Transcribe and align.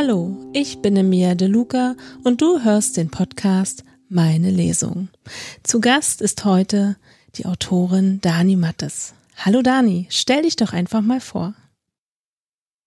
Hallo, 0.00 0.36
ich 0.52 0.80
bin 0.80 0.96
Emilia 0.96 1.34
De 1.34 1.48
Luca 1.48 1.96
und 2.22 2.40
du 2.40 2.62
hörst 2.62 2.96
den 2.96 3.10
Podcast 3.10 3.82
Meine 4.08 4.52
Lesung. 4.52 5.08
Zu 5.64 5.80
Gast 5.80 6.22
ist 6.22 6.44
heute 6.44 6.96
die 7.34 7.46
Autorin 7.46 8.20
Dani 8.20 8.54
Mattes. 8.54 9.16
Hallo 9.38 9.60
Dani, 9.60 10.06
stell 10.08 10.42
dich 10.42 10.54
doch 10.54 10.72
einfach 10.72 11.00
mal 11.00 11.20
vor. 11.20 11.56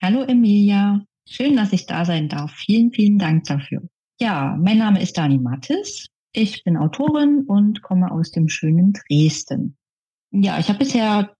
Hallo 0.01 0.21
Emilia, 0.23 1.03
schön, 1.27 1.57
dass 1.57 1.73
ich 1.73 1.85
da 1.85 2.05
sein 2.05 2.29
darf. 2.29 2.53
Vielen, 2.53 2.93
vielen 2.93 3.19
Dank 3.19 3.43
dafür. 3.43 3.81
Ja, 4.21 4.57
mein 4.57 4.77
Name 4.77 5.01
ist 5.01 5.17
Dani 5.17 5.37
Mattes. 5.37 6.07
Ich 6.31 6.63
bin 6.63 6.77
Autorin 6.77 7.43
und 7.45 7.81
komme 7.81 8.09
aus 8.09 8.31
dem 8.31 8.47
schönen 8.47 8.93
Dresden. 8.93 9.75
Ja, 10.31 10.59
ich 10.59 10.69
habe 10.69 10.79
bisher, 10.79 11.35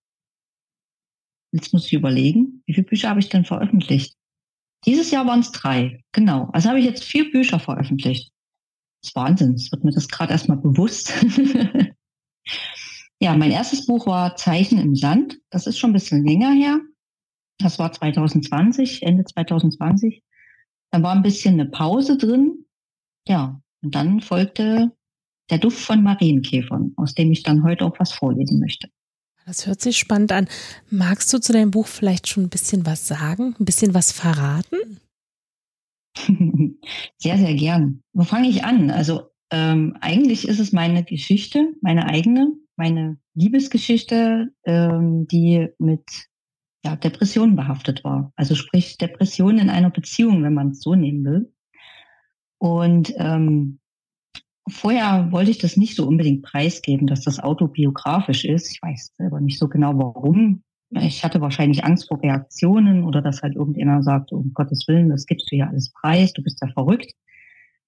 jetzt 1.54 1.72
muss 1.72 1.86
ich 1.86 1.94
überlegen, 1.94 2.62
wie 2.66 2.74
viele 2.74 2.88
Bücher 2.88 3.08
habe 3.08 3.22
ich 3.22 3.30
denn 3.30 3.46
veröffentlicht? 3.46 4.18
Dieses 4.86 5.12
Jahr 5.12 5.28
waren 5.28 5.42
es 5.42 5.52
drei, 5.52 6.04
genau. 6.12 6.50
Also 6.54 6.70
habe 6.70 6.80
ich 6.80 6.86
jetzt 6.86 7.04
vier 7.04 7.30
Bücher 7.32 7.60
veröffentlicht. 7.60 8.32
Das 9.02 9.10
ist 9.10 9.16
Wahnsinn, 9.16 9.54
es 9.54 9.72
wird 9.72 9.84
mir 9.84 9.92
das 9.92 10.08
gerade 10.08 10.32
erstmal 10.32 10.58
bewusst. 10.58 11.14
ja, 13.20 13.36
mein 13.36 13.52
erstes 13.52 13.86
Buch 13.86 14.08
war 14.08 14.36
Zeichen 14.36 14.80
im 14.80 14.96
Sand. 14.96 15.40
Das 15.50 15.68
ist 15.68 15.78
schon 15.78 15.92
ein 15.92 15.94
bisschen 15.94 16.26
länger 16.26 16.52
her. 16.52 16.80
Das 17.60 17.78
war 17.78 17.92
2020, 17.92 19.04
Ende 19.04 19.24
2020. 19.24 20.24
Da 20.92 21.02
war 21.04 21.14
ein 21.14 21.22
bisschen 21.22 21.60
eine 21.60 21.70
Pause 21.70 22.18
drin. 22.18 22.66
Ja, 23.28 23.62
und 23.84 23.96
dann 23.96 24.22
folgte 24.22 24.92
der 25.50 25.58
Duft 25.58 25.80
von 25.80 26.02
Marienkäfern, 26.02 26.94
aus 26.96 27.14
dem 27.14 27.32
ich 27.32 27.44
dann 27.44 27.64
heute 27.64 27.86
auch 27.86 28.00
was 28.00 28.12
vorlesen 28.12 28.60
möchte. 28.60 28.90
Das 29.52 29.68
hört 29.68 29.82
sich 29.82 29.98
spannend 29.98 30.32
an. 30.32 30.48
Magst 30.90 31.34
du 31.34 31.38
zu 31.38 31.52
deinem 31.52 31.72
Buch 31.72 31.88
vielleicht 31.88 32.30
schon 32.30 32.44
ein 32.44 32.50
bisschen 32.50 32.86
was 32.86 33.06
sagen, 33.06 33.54
ein 33.60 33.66
bisschen 33.66 33.94
was 33.94 34.14
verraten? 34.14 35.02
sehr, 37.18 37.38
sehr 37.38 37.54
gern. 37.56 38.02
Wo 38.14 38.24
fange 38.24 38.48
ich 38.48 38.64
an? 38.64 38.92
Also 38.92 39.24
ähm, 39.52 39.98
eigentlich 40.00 40.48
ist 40.48 40.62
es 40.62 40.72
meine 40.72 41.04
Geschichte, 41.04 41.74
meine 41.82 42.06
eigene, 42.06 42.54
meine 42.78 43.18
Liebesgeschichte, 43.34 44.54
ähm, 44.64 45.28
die 45.28 45.68
mit 45.80 46.06
ja, 46.86 46.96
Depressionen 46.96 47.58
behaftet 47.58 48.06
war. 48.06 48.32
Also 48.38 48.56
sprich 48.56 48.98
Depressionen 49.00 49.60
in 49.60 49.70
einer 49.70 49.90
Beziehung, 49.90 50.44
wenn 50.44 50.54
man 50.54 50.70
es 50.70 50.80
so 50.80 50.96
nehmen 50.96 51.26
will. 51.26 51.54
Und 52.58 53.14
ähm, 53.18 53.81
vorher 54.68 55.32
wollte 55.32 55.52
ich 55.52 55.58
das 55.58 55.78
nicht 55.78 55.96
so 55.96 56.08
unbedingt 56.08 56.44
preisgeben, 56.44 57.08
dass 57.08 57.22
das 57.22 57.40
autobiografisch 57.40 58.46
ist. 58.46 58.72
Ich 58.72 58.82
weiß 58.82 59.14
selber 59.18 59.40
nicht 59.42 59.60
so 59.60 59.68
genau 59.68 59.98
warum. 59.98 60.64
Ich 60.92 61.24
hatte 61.24 61.40
wahrscheinlich 61.40 61.86
Angst 61.86 62.08
vor 62.08 62.22
Reaktionen 62.22 63.04
oder 63.06 63.22
dass 63.22 63.42
halt 63.42 63.56
irgendjemand 63.56 64.04
sagt, 64.04 64.32
um 64.32 64.54
Gottes 64.54 64.86
Willen, 64.88 65.10
das 65.10 65.26
gibst 65.26 65.52
du 65.52 65.56
ja 65.56 65.68
alles 65.68 65.92
preis, 65.94 66.34
du 66.34 66.44
bist 66.44 66.60
ja 66.62 66.68
verrückt. 66.74 67.12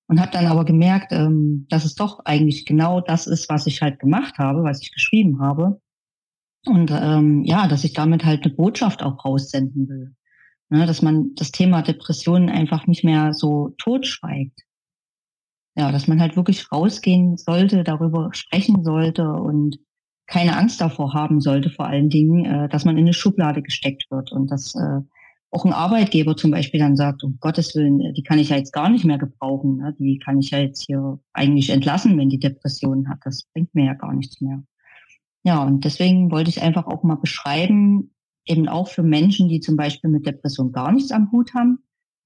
Und 0.07 0.19
habe 0.19 0.31
dann 0.31 0.45
aber 0.45 0.65
gemerkt, 0.65 1.11
ähm, 1.11 1.65
dass 1.69 1.85
es 1.85 1.95
doch 1.95 2.19
eigentlich 2.25 2.65
genau 2.65 3.01
das 3.01 3.25
ist, 3.25 3.49
was 3.49 3.67
ich 3.67 3.81
halt 3.81 3.99
gemacht 3.99 4.37
habe, 4.37 4.63
was 4.63 4.81
ich 4.81 4.91
geschrieben 4.91 5.39
habe. 5.39 5.81
Und 6.65 6.91
ähm, 6.91 7.43
ja, 7.43 7.67
dass 7.67 7.83
ich 7.83 7.93
damit 7.93 8.23
halt 8.25 8.45
eine 8.45 8.53
Botschaft 8.53 9.01
auch 9.01 9.23
raussenden 9.25 9.87
will. 9.87 10.15
Ne, 10.69 10.85
dass 10.85 11.01
man 11.01 11.35
das 11.35 11.51
Thema 11.51 11.81
Depressionen 11.81 12.49
einfach 12.49 12.87
nicht 12.87 13.03
mehr 13.03 13.33
so 13.33 13.75
totschweigt. 13.77 14.61
Ja, 15.75 15.91
dass 15.91 16.07
man 16.07 16.21
halt 16.21 16.35
wirklich 16.35 16.71
rausgehen 16.71 17.37
sollte, 17.37 17.83
darüber 17.83 18.29
sprechen 18.33 18.83
sollte 18.83 19.27
und 19.31 19.79
keine 20.27 20.55
Angst 20.55 20.79
davor 20.79 21.13
haben 21.13 21.41
sollte, 21.41 21.69
vor 21.69 21.87
allen 21.87 22.09
Dingen, 22.09 22.45
äh, 22.45 22.69
dass 22.69 22.85
man 22.85 22.97
in 22.97 23.05
eine 23.05 23.13
Schublade 23.13 23.61
gesteckt 23.61 24.05
wird 24.09 24.31
und 24.31 24.51
dass 24.51 24.75
äh, 24.75 25.01
auch 25.53 25.65
ein 25.65 25.73
Arbeitgeber 25.73 26.35
zum 26.35 26.51
Beispiel 26.51 26.79
dann 26.79 26.95
sagt, 26.95 27.23
um 27.23 27.37
Gottes 27.39 27.75
Willen, 27.75 28.01
äh, 28.01 28.13
die 28.13 28.23
kann 28.23 28.39
ich 28.39 28.49
ja 28.49 28.57
jetzt 28.57 28.73
gar 28.73 28.89
nicht 28.89 29.05
mehr 29.05 29.17
gebrauchen, 29.17 29.77
ne? 29.77 29.95
die 29.99 30.19
kann 30.19 30.39
ich 30.39 30.51
ja 30.51 30.59
jetzt 30.59 30.85
hier 30.85 31.19
eigentlich 31.33 31.69
entlassen, 31.69 32.17
wenn 32.17 32.29
die 32.29 32.39
Depression 32.39 33.09
hat. 33.09 33.19
Das 33.23 33.43
bringt 33.53 33.73
mir 33.75 33.85
ja 33.85 33.93
gar 33.93 34.13
nichts 34.13 34.41
mehr. 34.41 34.63
Ja, 35.43 35.63
und 35.63 35.83
deswegen 35.85 36.31
wollte 36.31 36.49
ich 36.49 36.61
einfach 36.61 36.87
auch 36.87 37.03
mal 37.03 37.15
beschreiben, 37.15 38.13
eben 38.45 38.67
auch 38.67 38.87
für 38.87 39.03
Menschen, 39.03 39.49
die 39.49 39.59
zum 39.59 39.75
Beispiel 39.75 40.09
mit 40.09 40.25
Depression 40.25 40.71
gar 40.71 40.91
nichts 40.91 41.11
am 41.11 41.31
Hut 41.31 41.53
haben. 41.53 41.79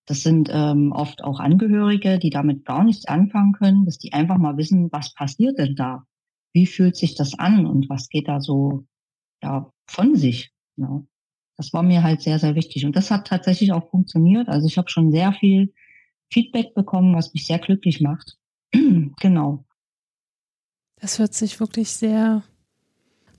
Das 0.08 0.22
sind 0.24 0.50
ähm, 0.52 0.94
oft 0.94 1.22
auch 1.22 1.42
Angehörige, 1.42 2.18
die 2.18 2.30
damit 2.30 2.66
gar 2.66 2.86
nichts 2.86 3.06
anfangen 3.06 3.52
können, 3.52 3.86
dass 3.86 3.98
die 3.98 4.14
einfach 4.14 4.38
mal 4.38 4.56
wissen, 4.56 4.90
was 4.92 5.14
passiert 5.14 5.60
denn 5.60 5.76
da? 5.76 6.06
Wie 6.54 6.66
fühlt 6.66 6.96
sich 6.96 7.14
das 7.16 7.38
an 7.38 7.66
und 7.66 7.90
was 7.90 8.08
geht 8.08 8.30
da 8.30 8.40
so 8.40 8.86
ja, 9.44 9.70
von 9.86 10.16
sich? 10.16 10.54
Ja. 10.78 11.04
Das 11.58 11.74
war 11.74 11.84
mir 11.84 12.04
halt 12.04 12.22
sehr, 12.22 12.40
sehr 12.40 12.56
wichtig. 12.56 12.86
Und 12.86 12.96
das 12.96 13.12
hat 13.12 13.28
tatsächlich 13.28 13.74
auch 13.74 13.90
funktioniert. 13.90 14.48
Also 14.48 14.66
ich 14.68 14.78
habe 14.78 14.90
schon 14.90 15.12
sehr 15.12 15.34
viel 15.34 15.74
Feedback 16.32 16.74
bekommen, 16.74 17.14
was 17.14 17.34
mich 17.34 17.46
sehr 17.46 17.60
glücklich 17.60 18.00
macht. 18.00 18.38
genau. 19.20 19.66
Das 21.02 21.20
hört 21.20 21.34
sich 21.34 21.60
wirklich 21.60 21.92
sehr 21.92 22.44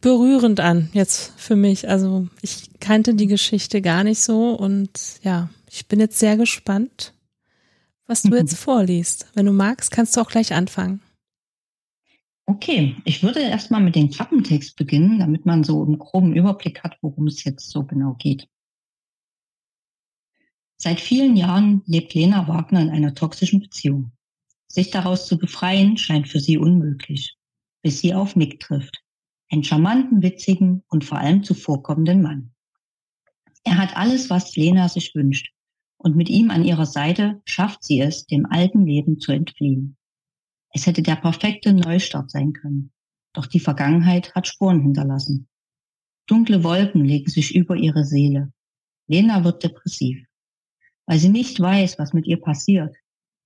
berührend 0.01 0.61
an 0.61 0.91
jetzt 0.93 1.33
für 1.41 1.57
mich. 1.57 1.89
Also 1.89 2.29
ich 2.43 2.79
kannte 2.79 3.15
die 3.15 3.27
Geschichte 3.27 3.81
gar 3.81 4.05
nicht 4.05 4.21
so 4.21 4.51
und 4.51 5.21
ja, 5.23 5.49
ich 5.71 5.89
bin 5.89 6.01
jetzt 6.01 6.19
sehr 6.19 6.37
gespannt, 6.37 7.15
was 8.07 8.23
du 8.23 8.35
jetzt 8.35 8.57
vorliest. 8.57 9.29
Wenn 9.35 9.47
du 9.47 9.53
magst, 9.53 9.91
kannst 9.91 10.17
du 10.17 10.21
auch 10.21 10.31
gleich 10.31 10.55
anfangen. 10.55 11.01
Okay, 12.47 12.97
ich 13.05 13.23
würde 13.23 13.41
erstmal 13.41 13.83
mit 13.83 13.95
dem 13.95 14.09
Klappentext 14.11 14.75
beginnen, 14.77 15.19
damit 15.19 15.45
man 15.45 15.65
so 15.65 15.85
einen 15.85 15.99
groben 15.99 16.35
Überblick 16.35 16.83
hat, 16.83 16.97
worum 17.03 17.27
es 17.27 17.45
jetzt 17.45 17.69
so 17.69 17.85
genau 17.85 18.15
geht. 18.15 18.49
Seit 20.81 20.99
vielen 21.01 21.37
Jahren 21.37 21.83
lebt 21.85 22.15
Lena 22.15 22.49
Wagner 22.49 22.81
in 22.81 22.89
einer 22.89 23.15
toxischen 23.15 23.61
Beziehung. 23.61 24.13
Sich 24.69 24.91
daraus 24.91 25.27
zu 25.27 25.37
befreien 25.37 25.99
scheint 25.99 26.29
für 26.29 26.41
sie 26.41 26.57
unmöglich, 26.57 27.37
bis 27.83 28.01
sie 28.01 28.15
auf 28.15 28.37
Nick 28.37 28.61
trifft, 28.61 29.03
einen 29.51 29.65
charmanten, 29.65 30.23
witzigen 30.23 30.85
und 30.89 31.05
vor 31.05 31.19
allem 31.19 31.43
zuvorkommenden 31.43 32.23
Mann. 32.23 32.55
Er 33.65 33.77
hat 33.77 33.97
alles, 33.97 34.31
was 34.31 34.57
Lena 34.57 34.89
sich 34.89 35.15
wünscht. 35.15 35.53
Und 35.99 36.17
mit 36.17 36.29
ihm 36.29 36.51
an 36.51 36.65
ihrer 36.65 36.87
Seite 36.87 37.43
schafft 37.45 37.83
sie 37.85 38.01
es, 38.01 38.27
dem 38.27 38.47
alten 38.47 38.87
Leben 38.87 39.19
zu 39.19 39.33
entfliehen. 39.33 39.97
Es 40.73 40.87
hätte 40.87 41.03
der 41.03 41.17
perfekte 41.17 41.73
Neustart 41.73 42.31
sein 42.31 42.53
können. 42.53 42.93
Doch 43.33 43.47
die 43.47 43.61
Vergangenheit 43.61 44.35
hat 44.35 44.47
Spuren 44.47 44.81
hinterlassen. 44.81 45.49
Dunkle 46.27 46.63
Wolken 46.63 47.05
legen 47.05 47.29
sich 47.29 47.55
über 47.55 47.77
ihre 47.77 48.05
Seele. 48.05 48.53
Lena 49.07 49.45
wird 49.45 49.65
depressiv. 49.65 50.25
Weil 51.07 51.19
sie 51.19 51.31
nicht 51.31 51.59
weiß, 51.59 51.99
was 51.99 52.13
mit 52.13 52.27
ihr 52.27 52.41
passiert, 52.41 52.95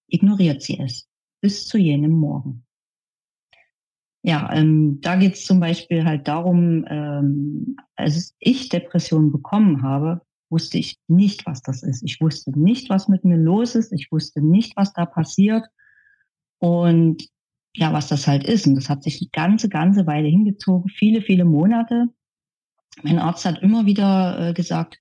ignoriert 0.08 0.62
sie 0.62 0.78
es 0.78 1.08
bis 1.40 1.66
zu 1.66 1.78
jenem 1.78 2.12
Morgen. 2.12 2.64
Ja, 4.22 4.52
ähm, 4.52 5.00
da 5.00 5.16
geht 5.16 5.34
es 5.34 5.44
zum 5.44 5.58
Beispiel 5.58 6.04
halt 6.04 6.28
darum, 6.28 6.84
ähm, 6.88 7.76
als 7.96 8.34
ich 8.38 8.68
Depressionen 8.68 9.32
bekommen 9.32 9.82
habe, 9.82 10.22
wusste 10.52 10.78
ich 10.78 10.98
nicht, 11.08 11.46
was 11.46 11.62
das 11.62 11.82
ist. 11.82 12.02
Ich 12.04 12.20
wusste 12.20 12.56
nicht, 12.56 12.90
was 12.90 13.08
mit 13.08 13.24
mir 13.24 13.38
los 13.38 13.74
ist. 13.74 13.92
Ich 13.92 14.12
wusste 14.12 14.40
nicht, 14.40 14.76
was 14.76 14.92
da 14.92 15.06
passiert. 15.06 15.66
Und 16.58 17.26
ja, 17.74 17.92
was 17.92 18.08
das 18.08 18.28
halt 18.28 18.44
ist. 18.44 18.66
Und 18.66 18.76
das 18.76 18.88
hat 18.88 19.02
sich 19.02 19.20
eine 19.20 19.30
ganze, 19.32 19.68
ganze 19.68 20.06
Weile 20.06 20.28
hingezogen, 20.28 20.90
viele, 20.90 21.22
viele 21.22 21.44
Monate. 21.44 22.06
Mein 23.02 23.18
Arzt 23.18 23.44
hat 23.46 23.62
immer 23.62 23.86
wieder 23.86 24.50
äh, 24.50 24.52
gesagt, 24.52 25.00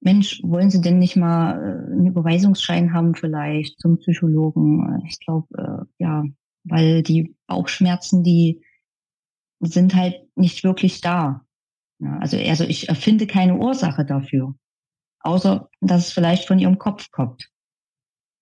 Mensch, 0.00 0.40
wollen 0.42 0.70
Sie 0.70 0.80
denn 0.80 0.98
nicht 0.98 1.16
mal 1.16 1.58
äh, 1.58 1.92
einen 1.92 2.06
Überweisungsschein 2.06 2.92
haben 2.92 3.14
vielleicht 3.14 3.80
zum 3.80 3.98
Psychologen? 3.98 5.02
Ich 5.08 5.18
glaube, 5.20 5.46
äh, 5.58 6.02
ja, 6.02 6.24
weil 6.64 7.02
die 7.02 7.36
Bauchschmerzen, 7.46 8.22
die 8.22 8.62
sind 9.60 9.94
halt 9.94 10.16
nicht 10.36 10.64
wirklich 10.64 11.00
da. 11.00 11.44
Ja, 12.02 12.18
also, 12.18 12.36
also 12.36 12.64
ich 12.64 12.88
erfinde 12.88 13.28
keine 13.28 13.56
Ursache 13.56 14.04
dafür, 14.04 14.56
außer 15.20 15.68
dass 15.80 16.08
es 16.08 16.12
vielleicht 16.12 16.48
von 16.48 16.58
ihrem 16.58 16.78
Kopf 16.78 17.10
kommt. 17.12 17.48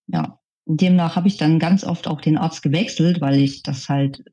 Ja, 0.06 0.40
demnach 0.64 1.14
habe 1.14 1.28
ich 1.28 1.36
dann 1.36 1.58
ganz 1.58 1.84
oft 1.84 2.08
auch 2.08 2.22
den 2.22 2.38
Arzt 2.38 2.62
gewechselt, 2.62 3.20
weil 3.20 3.38
ich 3.38 3.62
das 3.62 3.88
halt 3.90 4.24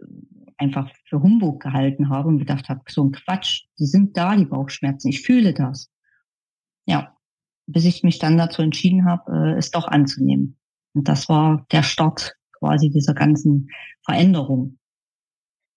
einfach 0.58 0.90
für 1.06 1.22
Humbug 1.22 1.62
gehalten 1.62 2.10
habe 2.10 2.30
und 2.30 2.40
gedacht 2.40 2.70
habe, 2.70 2.82
so 2.88 3.04
ein 3.04 3.12
Quatsch, 3.12 3.66
die 3.78 3.86
sind 3.86 4.16
da, 4.16 4.36
die 4.36 4.46
Bauchschmerzen, 4.46 5.10
ich 5.10 5.22
fühle 5.22 5.54
das. 5.54 5.92
Ja, 6.86 7.14
bis 7.68 7.84
ich 7.84 8.04
mich 8.04 8.20
dann 8.20 8.38
dazu 8.38 8.62
entschieden 8.62 9.06
habe, 9.06 9.32
äh, 9.32 9.58
es 9.58 9.72
doch 9.72 9.90
anzunehmen. 9.90 10.58
Und 10.94 11.10
das 11.10 11.28
war 11.28 11.68
der 11.74 11.84
Start 11.84 12.34
quasi 12.54 12.90
dieser 12.90 13.14
ganzen 13.14 13.70
Veränderung. 14.06 14.77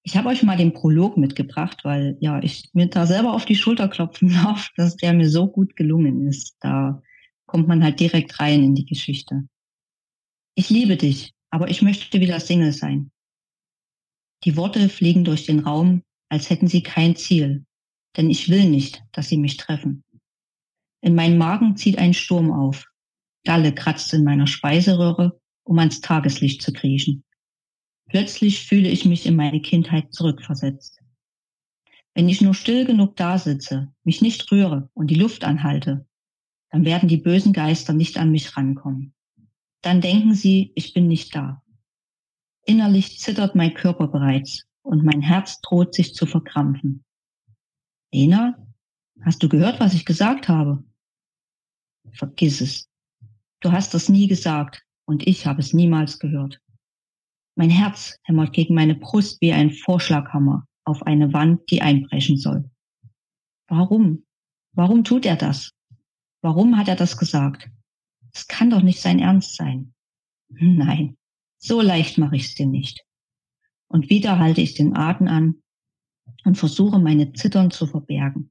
Ich 0.02 0.17
habe 0.17 0.29
euch 0.29 0.43
mal 0.43 0.56
den 0.56 0.73
Prolog 0.73 1.17
mitgebracht, 1.17 1.85
weil 1.85 2.17
ja 2.20 2.43
ich 2.43 2.70
mir 2.73 2.88
da 2.88 3.06
selber 3.06 3.35
auf 3.35 3.44
die 3.44 3.55
Schulter 3.55 3.88
klopfen 3.88 4.29
darf, 4.44 4.70
dass 4.76 4.97
der 4.97 5.12
mir 5.12 5.29
so 5.29 5.47
gut 5.47 5.76
gelungen 5.76 6.26
ist. 6.26 6.56
Da 6.61 7.02
kommt 7.47 7.69
man 7.69 7.82
halt 7.82 8.00
direkt 8.00 8.41
rein 8.41 8.62
in 8.62 8.75
die 8.75 8.87
Geschichte. 8.87 9.49
Ich 10.55 10.70
liebe 10.70 10.97
dich, 10.97 11.35
aber 11.50 11.70
ich 11.70 11.82
möchte 11.82 12.20
wieder 12.20 12.41
Single 12.41 12.73
sein. 12.73 13.11
Die 14.44 14.56
Worte 14.56 14.88
fliegen 14.88 15.25
durch 15.25 15.44
den 15.44 15.61
Raum, 15.61 16.03
als 16.29 16.49
hätten 16.49 16.69
sie 16.69 16.82
kein 16.82 17.17
Ziel, 17.17 17.67
denn 18.17 18.31
ich 18.31 18.49
will 18.49 18.69
nicht, 18.69 19.03
dass 19.12 19.29
sie 19.29 19.37
mich 19.37 19.56
treffen. 19.56 20.05
In 21.03 21.14
meinen 21.14 21.38
Magen 21.38 21.76
zieht 21.76 21.99
ein 21.99 22.14
Sturm 22.14 22.53
auf. 22.53 22.87
Galle 23.44 23.75
kratzt 23.75 24.12
in 24.14 24.25
meiner 24.25 24.46
Speiseröhre, 24.46 25.41
um 25.64 25.79
ans 25.79 26.00
Tageslicht 26.00 26.62
zu 26.62 26.73
kriechen. 26.73 27.25
Plötzlich 28.11 28.67
fühle 28.67 28.89
ich 28.89 29.05
mich 29.05 29.25
in 29.25 29.37
meine 29.37 29.62
Kindheit 29.62 30.12
zurückversetzt. 30.12 31.01
Wenn 32.12 32.29
ich 32.29 32.41
nur 32.41 32.55
still 32.55 32.85
genug 32.85 33.15
da 33.15 33.39
sitze, 33.39 33.95
mich 34.03 34.21
nicht 34.21 34.51
rühre 34.51 34.91
und 34.95 35.12
die 35.12 35.15
Luft 35.15 35.45
anhalte, 35.45 36.09
dann 36.71 36.85
werden 36.85 37.09
die 37.09 37.19
bösen 37.19 37.53
Geister 37.53 37.93
nicht 37.93 38.19
an 38.19 38.33
mich 38.33 38.57
rankommen. 38.57 39.15
Dann 39.83 40.01
denken 40.01 40.35
sie, 40.35 40.73
ich 40.75 40.93
bin 40.93 41.07
nicht 41.07 41.37
da. 41.37 41.62
Innerlich 42.67 43.21
zittert 43.21 43.55
mein 43.55 43.75
Körper 43.75 44.09
bereits 44.09 44.67
und 44.83 45.05
mein 45.05 45.23
Herz 45.23 45.61
droht 45.61 45.95
sich 45.95 46.13
zu 46.13 46.27
verkrampfen. 46.27 47.05
Lena, 48.13 48.59
hast 49.21 49.41
du 49.45 49.49
gehört, 49.49 49.79
was 49.79 49.95
ich 49.95 50.05
gesagt 50.05 50.49
habe? 50.49 50.83
Vergiss 52.11 52.61
es. 52.61 52.89
Du 53.61 53.71
hast 53.71 53.95
das 53.95 54.09
nie 54.09 54.27
gesagt 54.27 54.85
und 55.05 55.29
ich 55.29 55.47
habe 55.47 55.61
es 55.61 55.73
niemals 55.73 56.19
gehört. 56.19 56.61
Mein 57.56 57.70
Herz 57.70 58.19
hämmert 58.23 58.52
gegen 58.52 58.75
meine 58.75 58.94
Brust 58.94 59.41
wie 59.41 59.52
ein 59.52 59.70
Vorschlaghammer 59.70 60.67
auf 60.85 61.02
eine 61.02 61.32
Wand, 61.32 61.62
die 61.70 61.82
einbrechen 61.82 62.37
soll. 62.37 62.70
Warum? 63.69 64.25
Warum 64.73 65.05
tut 65.05 65.26
er 65.26 65.37
das? 65.37 65.73
Warum 66.43 66.76
hat 66.76 66.88
er 66.88 66.97
das 66.97 67.17
gesagt? 67.17 67.69
Es 68.32 68.47
kann 68.47 68.70
doch 68.70 68.82
nicht 68.82 69.00
sein 69.00 69.19
Ernst 69.19 69.56
sein. 69.56 69.93
Nein, 70.49 71.17
so 71.58 71.81
leicht 71.81 72.19
mache 72.19 72.37
ich 72.37 72.47
es 72.47 72.55
dir 72.55 72.67
nicht. 72.67 73.05
Und 73.88 74.08
wieder 74.08 74.38
halte 74.38 74.61
ich 74.61 74.75
den 74.75 74.96
Atem 74.96 75.29
an 75.29 75.62
und 76.44 76.56
versuche 76.56 76.99
meine 76.99 77.32
Zittern 77.32 77.70
zu 77.70 77.87
verbergen. 77.87 78.50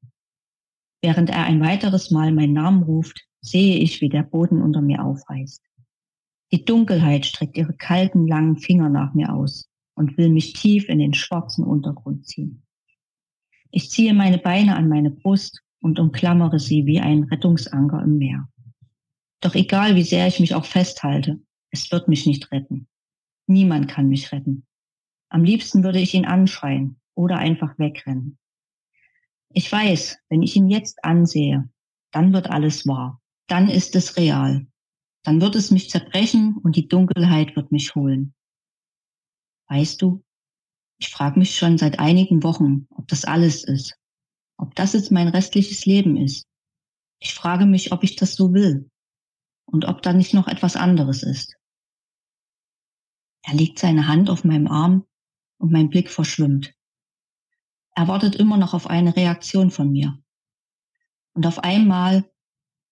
Während 1.01 1.29
er 1.29 1.43
ein 1.43 1.61
weiteres 1.61 2.11
Mal 2.11 2.31
meinen 2.31 2.53
Namen 2.53 2.83
ruft, 2.83 3.25
sehe 3.41 3.77
ich, 3.77 4.01
wie 4.01 4.09
der 4.09 4.23
Boden 4.23 4.61
unter 4.61 4.81
mir 4.81 5.03
aufreißt. 5.03 5.63
Die 6.51 6.65
Dunkelheit 6.65 7.25
streckt 7.25 7.57
ihre 7.57 7.73
kalten, 7.73 8.27
langen 8.27 8.57
Finger 8.57 8.89
nach 8.89 9.13
mir 9.13 9.33
aus 9.33 9.69
und 9.93 10.17
will 10.17 10.29
mich 10.29 10.53
tief 10.53 10.89
in 10.89 10.99
den 10.99 11.13
schwarzen 11.13 11.63
Untergrund 11.63 12.25
ziehen. 12.25 12.63
Ich 13.71 13.91
ziehe 13.91 14.13
meine 14.13 14.39
Beine 14.39 14.75
an 14.75 14.89
meine 14.89 15.11
Brust 15.11 15.61
und 15.79 15.99
umklammere 15.99 16.59
sie 16.59 16.85
wie 16.85 16.99
ein 16.99 17.23
Rettungsanker 17.23 18.01
im 18.01 18.17
Meer. 18.17 18.49
Doch 19.41 19.55
egal 19.55 19.95
wie 19.95 20.03
sehr 20.03 20.27
ich 20.27 20.39
mich 20.39 20.55
auch 20.55 20.65
festhalte, 20.65 21.39
es 21.69 21.91
wird 21.91 22.07
mich 22.07 22.25
nicht 22.25 22.51
retten. 22.51 22.87
Niemand 23.45 23.87
kann 23.87 24.09
mich 24.09 24.31
retten. 24.31 24.65
Am 25.29 25.43
liebsten 25.43 25.83
würde 25.83 25.99
ich 25.99 26.13
ihn 26.13 26.25
anschreien 26.25 26.99
oder 27.13 27.37
einfach 27.37 27.77
wegrennen. 27.77 28.37
Ich 29.49 29.71
weiß, 29.71 30.17
wenn 30.29 30.41
ich 30.41 30.55
ihn 30.55 30.69
jetzt 30.69 31.03
ansehe, 31.03 31.69
dann 32.11 32.33
wird 32.33 32.49
alles 32.49 32.87
wahr. 32.87 33.21
Dann 33.47 33.69
ist 33.69 33.95
es 33.95 34.17
real. 34.17 34.67
Dann 35.23 35.41
wird 35.41 35.55
es 35.55 35.71
mich 35.71 35.89
zerbrechen 35.89 36.57
und 36.57 36.75
die 36.75 36.87
Dunkelheit 36.87 37.55
wird 37.55 37.71
mich 37.71 37.95
holen. 37.95 38.33
Weißt 39.67 40.01
du, 40.01 40.23
ich 40.97 41.09
frage 41.09 41.39
mich 41.39 41.57
schon 41.57 41.77
seit 41.77 41.99
einigen 41.99 42.43
Wochen, 42.43 42.87
ob 42.89 43.07
das 43.07 43.25
alles 43.25 43.63
ist. 43.63 43.97
Ob 44.57 44.75
das 44.75 44.93
jetzt 44.93 45.11
mein 45.11 45.29
restliches 45.29 45.85
Leben 45.85 46.17
ist. 46.17 46.45
Ich 47.19 47.33
frage 47.33 47.65
mich, 47.65 47.91
ob 47.91 48.03
ich 48.03 48.15
das 48.15 48.35
so 48.35 48.53
will 48.53 48.89
und 49.65 49.85
ob 49.85 50.01
da 50.01 50.13
nicht 50.13 50.33
noch 50.33 50.47
etwas 50.47 50.75
anderes 50.75 51.23
ist. 51.23 51.55
Er 53.43 53.53
legt 53.53 53.79
seine 53.79 54.07
Hand 54.07 54.29
auf 54.29 54.43
meinem 54.43 54.67
Arm 54.67 55.05
und 55.57 55.71
mein 55.71 55.89
Blick 55.89 56.09
verschwimmt. 56.09 56.73
Er 57.95 58.07
wartet 58.07 58.35
immer 58.35 58.57
noch 58.57 58.73
auf 58.73 58.87
eine 58.87 59.15
Reaktion 59.15 59.71
von 59.71 59.91
mir. 59.91 60.21
Und 61.33 61.45
auf 61.45 61.59
einmal 61.59 62.29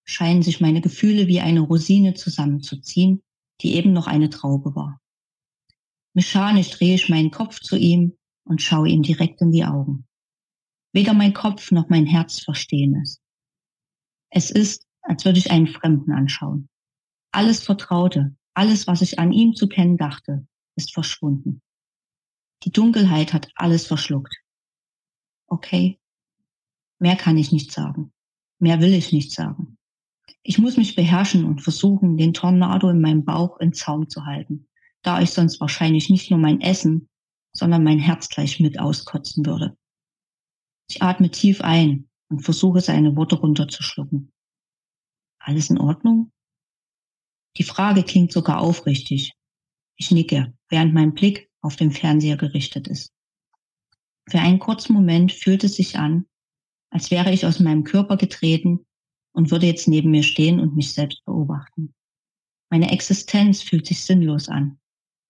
scheinen 0.08 0.42
sich 0.42 0.62
meine 0.62 0.82
Gefühle 0.82 1.28
wie 1.28 1.42
eine 1.42 1.60
Rosine 1.60 2.14
zusammenzuziehen, 2.14 3.22
die 3.62 3.76
eben 3.76 3.94
noch 3.94 4.08
eine 4.08 4.30
Traube 4.30 4.76
war. 4.76 5.02
Mechanisch 6.14 6.72
drehe 6.72 6.96
ich 6.96 7.10
meinen 7.10 7.32
Kopf 7.32 7.60
zu 7.60 7.76
ihm 7.76 8.18
und 8.46 8.62
schaue 8.62 8.90
ihm 8.90 9.04
direkt 9.04 9.42
in 9.42 9.52
die 9.52 9.66
Augen. 9.66 10.08
Weder 10.94 11.14
mein 11.14 11.34
Kopf 11.34 11.72
noch 11.72 11.90
mein 11.90 12.06
Herz 12.06 12.40
verstehen 12.40 13.00
es. 13.02 13.22
Es 14.30 14.50
ist, 14.50 14.88
als 15.02 15.26
würde 15.26 15.40
ich 15.40 15.52
einen 15.52 15.68
Fremden 15.68 16.12
anschauen. 16.12 16.70
Alles 17.32 17.64
Vertraute, 17.64 18.36
alles, 18.54 18.88
was 18.88 19.02
ich 19.02 19.20
an 19.20 19.32
ihm 19.32 19.54
zu 19.54 19.68
kennen 19.68 19.98
dachte, 19.98 20.48
ist 20.76 20.94
verschwunden. 20.94 21.62
Die 22.64 22.72
Dunkelheit 22.72 23.34
hat 23.34 23.52
alles 23.56 23.86
verschluckt. 23.86 24.36
Okay, 25.48 26.00
mehr 27.00 27.16
kann 27.16 27.38
ich 27.38 27.52
nicht 27.52 27.72
sagen. 27.72 28.12
Mehr 28.60 28.82
will 28.82 28.94
ich 28.94 29.14
nicht 29.14 29.32
sagen. 29.32 29.77
Ich 30.50 30.60
muss 30.60 30.78
mich 30.78 30.96
beherrschen 30.96 31.44
und 31.44 31.62
versuchen, 31.62 32.16
den 32.16 32.34
Tornado 32.34 32.90
in 32.90 33.02
meinem 33.02 33.26
Bauch 33.26 33.60
in 33.60 33.74
Zaum 33.74 34.08
zu 34.08 34.26
halten, 34.26 34.66
da 35.02 35.22
ich 35.22 35.32
sonst 35.32 35.60
wahrscheinlich 35.60 36.10
nicht 36.10 36.32
nur 36.32 36.40
mein 36.40 36.62
Essen, 36.62 37.10
sondern 37.52 37.84
mein 37.84 38.00
Herz 38.00 38.30
gleich 38.30 38.62
mit 38.62 38.80
auskotzen 38.80 39.46
würde. 39.46 39.78
Ich 40.90 41.02
atme 41.02 41.30
tief 41.32 41.60
ein 41.60 42.08
und 42.30 42.46
versuche 42.46 42.80
seine 42.80 43.18
Worte 43.18 43.36
runterzuschlucken. 43.36 44.32
Alles 45.38 45.70
in 45.70 45.80
Ordnung? 45.80 46.32
Die 47.58 47.64
Frage 47.64 48.04
klingt 48.04 48.32
sogar 48.32 48.62
aufrichtig. 48.62 49.34
Ich 49.98 50.12
nicke, 50.12 50.54
während 50.70 50.94
mein 50.94 51.14
Blick 51.14 51.50
auf 51.60 51.76
den 51.76 51.92
Fernseher 51.92 52.38
gerichtet 52.38 52.88
ist. 52.88 53.12
Für 54.30 54.40
einen 54.40 54.60
kurzen 54.60 54.94
Moment 54.94 55.34
fühlt 55.34 55.66
es 55.66 55.76
sich 55.76 56.00
an, 56.00 56.26
als 56.90 57.12
wäre 57.12 57.34
ich 57.34 57.46
aus 57.46 57.60
meinem 57.60 57.84
Körper 57.84 58.16
getreten 58.16 58.86
und 59.38 59.52
würde 59.52 59.68
jetzt 59.68 59.88
neben 59.88 60.10
mir 60.10 60.24
stehen 60.24 60.60
und 60.60 60.76
mich 60.76 60.94
selbst 60.94 61.24
beobachten. 61.24 61.94
Meine 62.72 62.92
Existenz 62.92 63.62
fühlt 63.62 63.86
sich 63.86 64.04
sinnlos 64.04 64.50
an, 64.50 64.80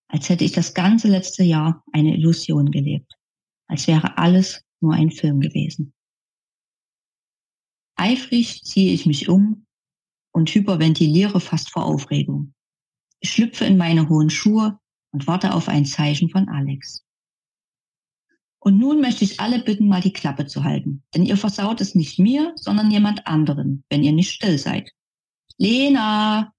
als 0.07 0.29
hätte 0.29 0.45
ich 0.45 0.53
das 0.53 0.73
ganze 0.73 1.09
letzte 1.09 1.43
Jahr 1.43 1.83
eine 1.91 2.15
Illusion 2.15 2.71
gelebt, 2.71 3.11
als 3.67 3.85
wäre 3.85 4.17
alles 4.17 4.63
nur 4.79 4.93
ein 4.93 5.11
Film 5.11 5.41
gewesen. 5.41 5.93
Eifrig 7.97 8.63
ziehe 8.63 8.93
ich 8.93 9.05
mich 9.05 9.27
um 9.27 9.65
und 10.31 10.49
hyperventiliere 10.55 11.41
fast 11.41 11.69
vor 11.69 11.83
Aufregung. 11.83 12.53
Ich 13.19 13.31
schlüpfe 13.31 13.65
in 13.65 13.75
meine 13.75 14.07
hohen 14.07 14.29
Schuhe 14.29 14.79
und 15.11 15.27
warte 15.27 15.53
auf 15.53 15.67
ein 15.67 15.83
Zeichen 15.83 16.29
von 16.29 16.47
Alex. 16.47 17.03
Und 18.59 18.79
nun 18.79 19.01
möchte 19.01 19.23
ich 19.23 19.39
alle 19.39 19.59
bitten, 19.59 19.87
mal 19.87 20.01
die 20.01 20.13
Klappe 20.13 20.45
zu 20.45 20.63
halten, 20.63 21.03
denn 21.13 21.25
ihr 21.25 21.37
versaut 21.37 21.79
es 21.79 21.95
nicht 21.95 22.19
mir, 22.19 22.53
sondern 22.55 22.91
jemand 22.91 23.27
anderen, 23.27 23.83
wenn 23.89 24.03
ihr 24.03 24.11
nicht 24.11 24.31
still 24.31 24.57
seid. 24.57 24.91
Lena! 25.57 26.53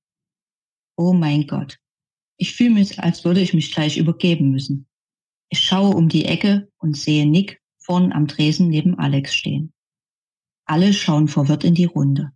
Oh 0.96 1.12
mein 1.12 1.46
Gott. 1.46 1.78
Ich 2.36 2.54
fühle 2.54 2.70
mich, 2.70 3.00
als 3.00 3.24
würde 3.24 3.40
ich 3.40 3.52
mich 3.52 3.72
gleich 3.72 3.98
übergeben 3.98 4.50
müssen. 4.50 4.86
Ich 5.48 5.60
schaue 5.60 5.94
um 5.94 6.08
die 6.08 6.24
Ecke 6.24 6.70
und 6.78 6.96
sehe 6.96 7.26
Nick 7.26 7.60
vorn 7.78 8.12
am 8.12 8.28
Tresen 8.28 8.68
neben 8.68 8.98
Alex 8.98 9.34
stehen. 9.34 9.72
Alle 10.66 10.92
schauen 10.92 11.28
verwirrt 11.28 11.64
in 11.64 11.74
die 11.74 11.86
Runde. 11.86 12.32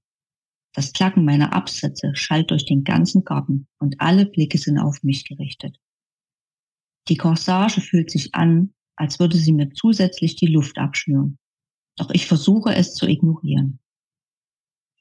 Das 0.73 0.93
Klacken 0.93 1.25
meiner 1.25 1.53
Absätze 1.53 2.13
schallt 2.15 2.51
durch 2.51 2.65
den 2.65 2.83
ganzen 2.83 3.25
Garten 3.25 3.69
und 3.79 4.01
alle 4.01 4.25
Blicke 4.25 4.57
sind 4.59 4.79
auf 4.79 5.03
mich 5.03 5.25
gerichtet. 5.25 5.79
Die 7.09 7.17
Corsage 7.17 7.81
fühlt 7.81 8.11
sich 8.11 8.35
an, 8.35 8.73
als 9.03 9.19
würde 9.19 9.37
sie 9.37 9.53
mir 9.53 9.73
zusätzlich 9.73 10.37
die 10.37 10.47
Luft 10.47 10.79
abschnüren. 10.79 11.37
Doch 11.97 12.11
ich 12.11 12.29
versuche 12.29 12.73
es 12.73 12.95
zu 12.95 13.09
ignorieren. 13.09 13.81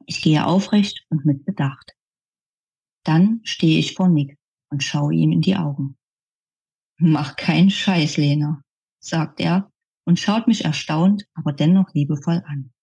Ich 0.08 0.24
gehe 0.24 0.44
aufrecht 0.44 1.06
und 1.10 1.24
mit 1.24 1.46
Bedacht. 1.46 1.92
Dann 3.04 3.42
stehe 3.44 3.78
ich 3.78 3.94
vor 3.94 4.10
Nick 4.10 4.40
und 4.72 4.84
schaue 4.84 5.14
ihm 5.14 5.32
in 5.32 5.42
die 5.42 5.56
Augen. 5.56 6.00
Mach 6.98 7.36
keinen 7.36 7.70
Scheiß, 7.70 8.18
Lena, 8.18 8.64
sagt 9.00 9.40
er 9.40 9.72
und 10.04 10.20
schaut 10.20 10.48
mich 10.48 10.66
erstaunt, 10.66 11.28
aber 11.36 11.54
dennoch 11.54 11.94
liebevoll 11.94 12.42
an. 12.48 12.74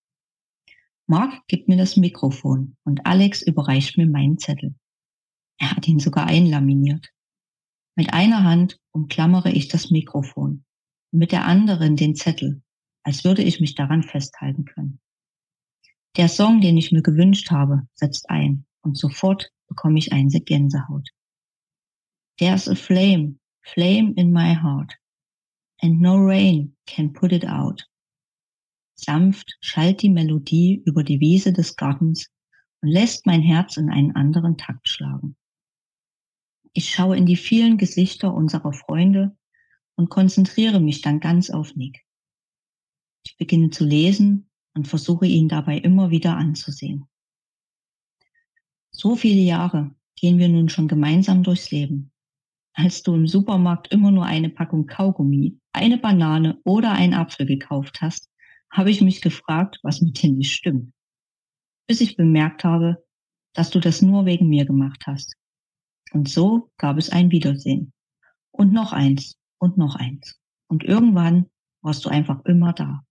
Mark 1.09 1.49
gibt 1.49 1.67
mir 1.67 1.79
das 1.79 1.97
Mikrofon 1.97 2.77
und 2.85 3.07
Alex 3.07 3.43
überreicht 3.43 3.99
mir 3.99 4.07
meinen 4.07 4.39
Zettel. 4.39 4.77
Er 5.59 5.73
hat 5.73 5.89
ihn 5.89 5.99
sogar 5.99 6.29
einlaminiert. 6.29 7.11
Mit 7.97 8.13
einer 8.13 8.45
Hand 8.45 8.79
umklammere 8.93 9.51
ich 9.51 9.67
das 9.67 9.91
Mikrofon 9.91 10.65
mit 11.11 11.33
der 11.33 11.45
anderen 11.47 11.97
den 11.97 12.15
Zettel, 12.15 12.63
als 13.03 13.25
würde 13.25 13.43
ich 13.43 13.61
mich 13.61 13.75
daran 13.75 14.03
festhalten 14.03 14.65
können. 14.65 15.01
Der 16.17 16.29
Song, 16.29 16.61
den 16.61 16.77
ich 16.77 16.93
mir 16.93 17.03
gewünscht 17.03 17.51
habe, 17.51 17.87
setzt 17.95 18.29
ein 18.29 18.67
und 18.83 18.97
sofort 18.97 19.51
bekomme 19.69 19.99
ich 19.99 20.13
eine 20.13 20.41
Gänsehaut. 20.41 21.09
There's 22.39 22.69
a 22.69 22.75
flame, 22.75 23.39
flame 23.63 24.15
in 24.17 24.33
my 24.33 24.55
heart, 24.55 24.95
and 25.81 26.01
no 26.01 26.17
rain 26.17 26.77
can 26.87 27.13
put 27.13 27.33
it 27.33 27.47
out. 27.47 27.87
Sanft 28.95 29.57
schallt 29.61 30.03
die 30.03 30.11
Melodie 30.11 30.83
über 30.85 31.05
die 31.05 31.21
Wiese 31.21 31.53
des 31.53 31.77
Gartens 31.77 32.31
und 32.81 32.89
lässt 32.89 33.27
mein 33.27 33.43
Herz 33.43 33.77
in 33.77 33.91
einen 33.91 34.17
anderen 34.17 34.57
Takt 34.57 34.89
schlagen. 34.89 35.37
Ich 36.73 36.91
schaue 36.91 37.17
in 37.17 37.27
die 37.27 37.37
vielen 37.37 37.79
Gesichter 37.79 38.35
unserer 38.35 38.73
Freunde 38.73 39.37
und 39.99 40.11
konzentriere 40.11 40.81
mich 40.81 41.03
dann 41.03 41.19
ganz 41.19 41.51
auf 41.51 41.75
Nick. 41.75 42.05
Ich 43.27 43.37
beginne 43.37 43.71
zu 43.71 43.85
lesen 43.85 44.49
und 44.75 44.87
versuche 44.87 45.27
ihn 45.27 45.49
dabei 45.49 45.77
immer 45.77 46.11
wieder 46.11 46.37
anzusehen. 46.37 47.09
So 48.93 49.17
viele 49.17 49.41
Jahre 49.41 49.95
gehen 50.15 50.39
wir 50.39 50.49
nun 50.49 50.69
schon 50.69 50.87
gemeinsam 50.87 51.43
durchs 51.43 51.73
Leben. 51.73 52.13
Als 52.75 53.03
du 53.03 53.15
im 53.15 53.27
Supermarkt 53.27 53.93
immer 53.93 54.13
nur 54.13 54.25
eine 54.25 54.51
Packung 54.51 54.87
Kaugummi, 54.87 55.59
eine 55.73 55.99
Banane 55.99 56.61
oder 56.63 56.93
einen 56.93 57.15
Apfel 57.15 57.45
gekauft 57.45 58.01
hast, 58.01 58.31
habe 58.71 58.93
ich 58.93 59.01
mich 59.01 59.21
gefragt, 59.21 59.81
was 59.83 60.01
mit 60.01 60.23
dir 60.23 60.31
nicht 60.31 60.53
stimmt. 60.53 60.93
Bis 61.89 62.01
ich 62.01 62.17
bemerkt 62.17 62.63
habe, 62.63 63.05
dass 63.53 63.71
du 63.71 63.81
das 63.81 64.01
nur 64.01 64.27
wegen 64.27 64.49
mir 64.49 64.65
gemacht 64.65 65.05
hast. 65.07 65.35
Und 66.13 66.29
so 66.29 66.71
gab 66.77 66.99
es 66.99 67.11
ein 67.11 67.33
Wiedersehen. 67.33 67.93
Und 68.53 68.73
noch 68.73 68.93
eins 68.93 69.38
und 69.59 69.77
noch 69.77 69.97
eins. 69.97 70.39
Und 70.69 70.85
irgendwann 70.85 71.47
warst 71.83 72.05
du 72.05 72.09
einfach 72.09 72.45
immer 72.45 72.73
da. 72.73 73.05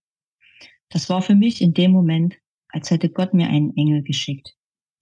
Das 0.90 1.08
war 1.10 1.22
für 1.22 1.34
mich 1.34 1.60
in 1.60 1.74
dem 1.74 1.92
Moment, 1.92 2.36
als 2.68 2.90
hätte 2.90 3.10
Gott 3.10 3.34
mir 3.34 3.48
einen 3.48 3.76
Engel 3.76 4.02
geschickt, 4.02 4.54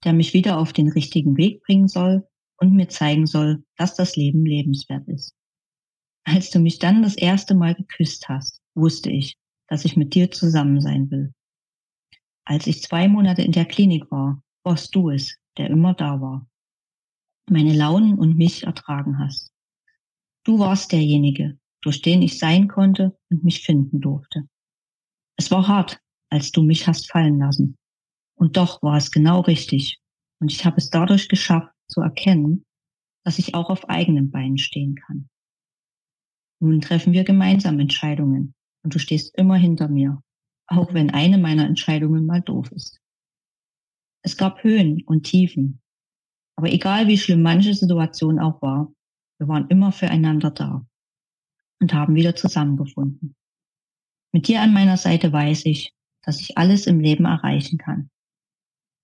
der 0.03 0.13
mich 0.13 0.33
wieder 0.33 0.57
auf 0.57 0.73
den 0.73 0.89
richtigen 0.89 1.37
Weg 1.37 1.63
bringen 1.63 1.87
soll 1.87 2.27
und 2.57 2.73
mir 2.73 2.89
zeigen 2.89 3.25
soll, 3.25 3.63
dass 3.77 3.95
das 3.95 4.15
Leben 4.15 4.45
lebenswert 4.45 5.07
ist. 5.07 5.35
Als 6.23 6.49
du 6.49 6.59
mich 6.59 6.79
dann 6.79 7.03
das 7.03 7.15
erste 7.15 7.55
Mal 7.55 7.75
geküsst 7.75 8.27
hast, 8.27 8.61
wusste 8.75 9.09
ich, 9.09 9.37
dass 9.67 9.85
ich 9.85 9.95
mit 9.95 10.13
dir 10.13 10.31
zusammen 10.31 10.81
sein 10.81 11.09
will. 11.09 11.33
Als 12.45 12.67
ich 12.67 12.81
zwei 12.81 13.07
Monate 13.07 13.41
in 13.41 13.51
der 13.51 13.65
Klinik 13.65 14.09
war, 14.11 14.41
warst 14.63 14.95
du 14.95 15.09
es, 15.09 15.37
der 15.57 15.69
immer 15.69 15.93
da 15.93 16.19
war. 16.19 16.47
Meine 17.49 17.73
Launen 17.73 18.17
und 18.17 18.37
mich 18.37 18.63
ertragen 18.63 19.19
hast. 19.19 19.53
Du 20.47 20.59
warst 20.59 20.93
derjenige, 20.93 21.59
durch 21.81 22.01
den 22.01 22.21
ich 22.21 22.39
sein 22.39 22.69
konnte 22.69 23.19
und 23.29 23.43
mich 23.43 23.63
finden 23.63 23.99
durfte. 23.99 24.47
Es 25.35 25.51
war 25.51 25.67
hart, 25.67 25.99
als 26.31 26.53
du 26.53 26.63
mich 26.63 26.87
hast 26.87 27.11
fallen 27.11 27.37
lassen. 27.37 27.75
Und 28.39 28.55
doch 28.55 28.81
war 28.81 28.95
es 28.95 29.11
genau 29.11 29.41
richtig. 29.41 29.99
Und 30.39 30.49
ich 30.49 30.63
habe 30.63 30.77
es 30.77 30.89
dadurch 30.89 31.27
geschafft 31.27 31.73
zu 31.89 31.99
erkennen, 31.99 32.63
dass 33.25 33.39
ich 33.39 33.55
auch 33.55 33.69
auf 33.69 33.89
eigenen 33.89 34.31
Beinen 34.31 34.57
stehen 34.57 34.95
kann. 34.95 35.27
Nun 36.61 36.79
treffen 36.79 37.11
wir 37.11 37.25
gemeinsam 37.25 37.77
Entscheidungen 37.81 38.55
und 38.85 38.95
du 38.95 38.99
stehst 38.99 39.37
immer 39.37 39.57
hinter 39.57 39.89
mir, 39.89 40.23
auch 40.67 40.93
wenn 40.93 41.09
eine 41.09 41.39
meiner 41.39 41.65
Entscheidungen 41.65 42.25
mal 42.25 42.41
doof 42.41 42.71
ist. 42.71 43.01
Es 44.23 44.37
gab 44.37 44.63
Höhen 44.63 45.03
und 45.07 45.23
Tiefen, 45.23 45.81
aber 46.55 46.71
egal 46.71 47.09
wie 47.09 47.17
schlimm 47.17 47.41
manche 47.41 47.73
Situation 47.73 48.39
auch 48.39 48.61
war, 48.61 48.93
wir 49.39 49.47
waren 49.47 49.67
immer 49.69 49.91
füreinander 49.91 50.51
da 50.51 50.85
und 51.79 51.93
haben 51.93 52.15
wieder 52.15 52.35
zusammengefunden. 52.35 53.35
Mit 54.31 54.47
dir 54.47 54.61
an 54.61 54.73
meiner 54.73 54.97
Seite 54.97 55.31
weiß 55.31 55.65
ich, 55.65 55.93
dass 56.23 56.41
ich 56.41 56.57
alles 56.57 56.87
im 56.87 56.99
Leben 56.99 57.25
erreichen 57.25 57.77
kann. 57.77 58.09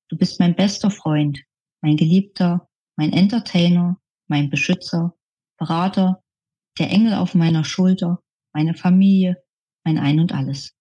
Du 0.09 0.17
bist 0.17 0.39
mein 0.39 0.55
bester 0.55 0.91
Freund, 0.91 1.43
mein 1.81 1.97
Geliebter, 1.97 2.67
mein 2.95 3.13
Entertainer, 3.13 3.99
mein 4.27 4.49
Beschützer, 4.49 5.15
Berater, 5.57 6.23
der 6.77 6.89
Engel 6.89 7.13
auf 7.13 7.35
meiner 7.35 7.63
Schulter, 7.63 8.21
meine 8.53 8.73
Familie, 8.73 9.41
mein 9.83 9.97
Ein 9.97 10.19
und 10.19 10.33
alles. 10.33 10.75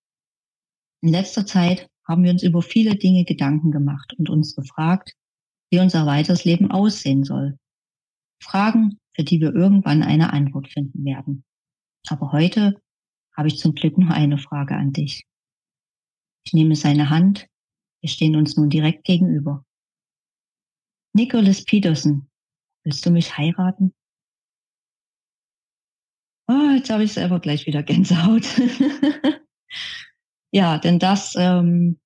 In 1.03 1.11
letzter 1.11 1.47
Zeit 1.47 1.89
haben 2.07 2.25
wir 2.25 2.31
uns 2.31 2.43
über 2.43 2.63
viele 2.63 2.97
Dinge 2.97 3.25
Gedanken 3.25 3.71
gemacht 3.71 4.15
und 4.19 4.29
uns 4.29 4.55
gefragt, 4.55 5.15
wie 5.71 5.81
unser 5.81 6.07
weiteres 6.07 6.45
Leben 6.45 6.71
aussehen 6.71 7.25
soll. 7.25 7.59
Fragen, 8.43 8.99
für 9.15 9.25
die 9.25 9.41
wir 9.41 9.55
irgendwann 9.55 10.03
eine 10.03 10.33
Antwort 10.33 10.69
finden 10.69 11.05
werden. 11.05 11.45
Aber 12.09 12.33
heute 12.33 12.81
habe 13.37 13.49
ich 13.49 13.59
zum 13.59 13.75
Glück 13.75 13.99
nur 13.99 14.11
eine 14.11 14.39
Frage 14.39 14.75
an 14.75 14.93
dich. 14.93 15.27
Ich 16.45 16.53
nehme 16.53 16.77
seine 16.77 17.11
Hand. 17.11 17.47
Wir 18.01 18.09
stehen 18.09 18.37
uns 18.37 18.57
nun 18.57 18.69
direkt 18.69 19.05
gegenüber. 19.05 19.65
Nicholas 21.15 21.65
Peterson, 21.65 22.29
willst 22.85 23.05
du 23.07 23.11
mich 23.11 23.37
heiraten? 23.37 23.95
Oh, 26.49 26.71
jetzt 26.75 26.91
habe 26.91 27.05
ich 27.05 27.13
selber 27.13 27.39
gleich 27.39 27.67
wieder 27.67 27.83
Gänsehaut. 27.85 28.45
ja, 30.51 30.79
denn 30.79 30.99
das 30.99 31.35
ähm, 31.37 32.01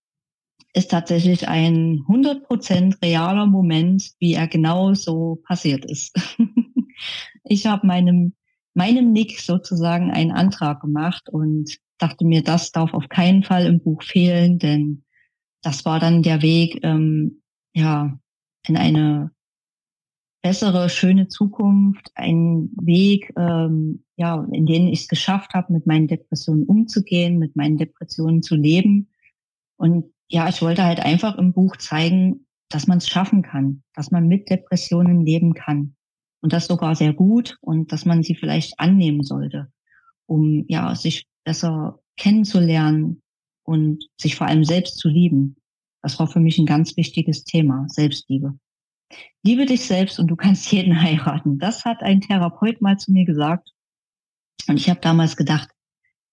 ist 0.75 0.91
tatsächlich 0.91 1.49
ein 1.49 2.05
100% 2.07 3.03
realer 3.03 3.47
Moment, 3.47 4.13
wie 4.19 4.35
er 4.35 4.47
genau 4.47 4.93
so 4.95 5.37
passiert 5.47 5.85
ist. 5.85 6.15
ich 7.45 7.67
habe 7.67 7.87
meinem, 7.87 8.35
meinem 8.75 9.13
Nick 9.13 9.41
sozusagen 9.41 10.11
einen 10.11 10.33
Antrag 10.33 10.81
gemacht 10.81 11.29
und 11.29 11.79
dachte 11.99 12.25
mir, 12.25 12.43
das 12.43 12.73
darf 12.73 12.95
auf 12.95 13.09
keinen 13.09 13.43
Fall 13.43 13.67
im 13.67 13.81
Buch 13.81 14.03
fehlen, 14.03 14.59
denn 14.59 15.05
das 15.63 15.85
war 15.85 15.99
dann 15.99 16.23
der 16.23 16.43
Weg, 16.43 16.81
ähm, 16.83 17.43
ja, 17.75 18.19
in 18.67 18.77
eine 18.77 19.31
bessere, 20.43 20.89
schöne 20.89 21.27
Zukunft, 21.27 22.13
ein 22.15 22.71
Weg, 22.81 23.33
ähm, 23.37 24.05
ja, 24.17 24.47
in 24.53 24.65
dem 24.65 24.87
ich 24.87 25.01
es 25.01 25.09
geschafft 25.09 25.55
habe, 25.55 25.73
mit 25.73 25.87
meinen 25.87 26.07
Depressionen 26.07 26.65
umzugehen, 26.65 27.39
mit 27.39 27.57
meinen 27.57 27.79
Depressionen 27.79 28.43
zu 28.43 28.55
leben. 28.55 29.09
Und 29.77 30.05
ja, 30.29 30.49
ich 30.49 30.63
wollte 30.63 30.85
halt 30.85 31.01
einfach 31.01 31.37
im 31.37 31.53
Buch 31.53 31.77
zeigen, 31.79 32.47
dass 32.69 32.87
man 32.87 32.99
es 32.99 33.09
schaffen 33.09 33.43
kann, 33.43 33.83
dass 33.93 34.13
man 34.13 34.29
mit 34.29 34.49
Depressionen 34.49 35.21
leben 35.21 35.55
kann. 35.55 35.96
Und 36.47 36.53
das 36.53 36.69
sogar 36.69 36.95
sehr 36.95 37.13
gut 37.13 37.59
und 37.61 37.91
dass 37.91 38.05
man 38.05 38.23
sie 38.23 38.37
vielleicht 38.37 38.79
annehmen 38.79 39.25
sollte, 39.25 39.67
um 40.27 40.65
ja, 40.69 40.95
sich 40.95 41.27
besser 41.43 41.99
kennenzulernen 42.17 43.21
und 43.65 44.07
sich 44.17 44.37
vor 44.37 44.47
allem 44.47 44.63
selbst 44.63 44.97
zu 44.97 45.09
lieben. 45.09 45.57
Das 46.03 46.21
war 46.21 46.29
für 46.29 46.39
mich 46.39 46.57
ein 46.59 46.67
ganz 46.67 46.97
wichtiges 46.97 47.43
Thema, 47.43 47.87
Selbstliebe. 47.89 48.57
Liebe 49.43 49.67
dich 49.67 49.87
selbst 49.87 50.21
und 50.21 50.29
du 50.29 50.37
kannst 50.37 50.71
jeden 50.71 51.03
heiraten. 51.03 51.59
Das 51.59 51.85
hat 51.85 52.01
ein 52.05 52.21
Therapeut 52.21 52.81
mal 52.81 52.97
zu 52.97 53.11
mir 53.11 53.25
gesagt. 53.25 53.73
Und 54.69 54.77
ich 54.77 54.89
habe 54.89 55.01
damals 55.01 55.37
gedacht, 55.37 55.71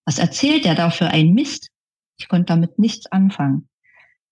was 0.05 0.19
erzählt 0.19 0.63
der 0.63 0.75
da 0.75 0.91
für 0.91 1.07
ein 1.07 1.33
Mist? 1.33 1.71
Ich 2.19 2.27
konnte 2.27 2.53
damit 2.53 2.77
nichts 2.77 3.07
anfangen. 3.07 3.67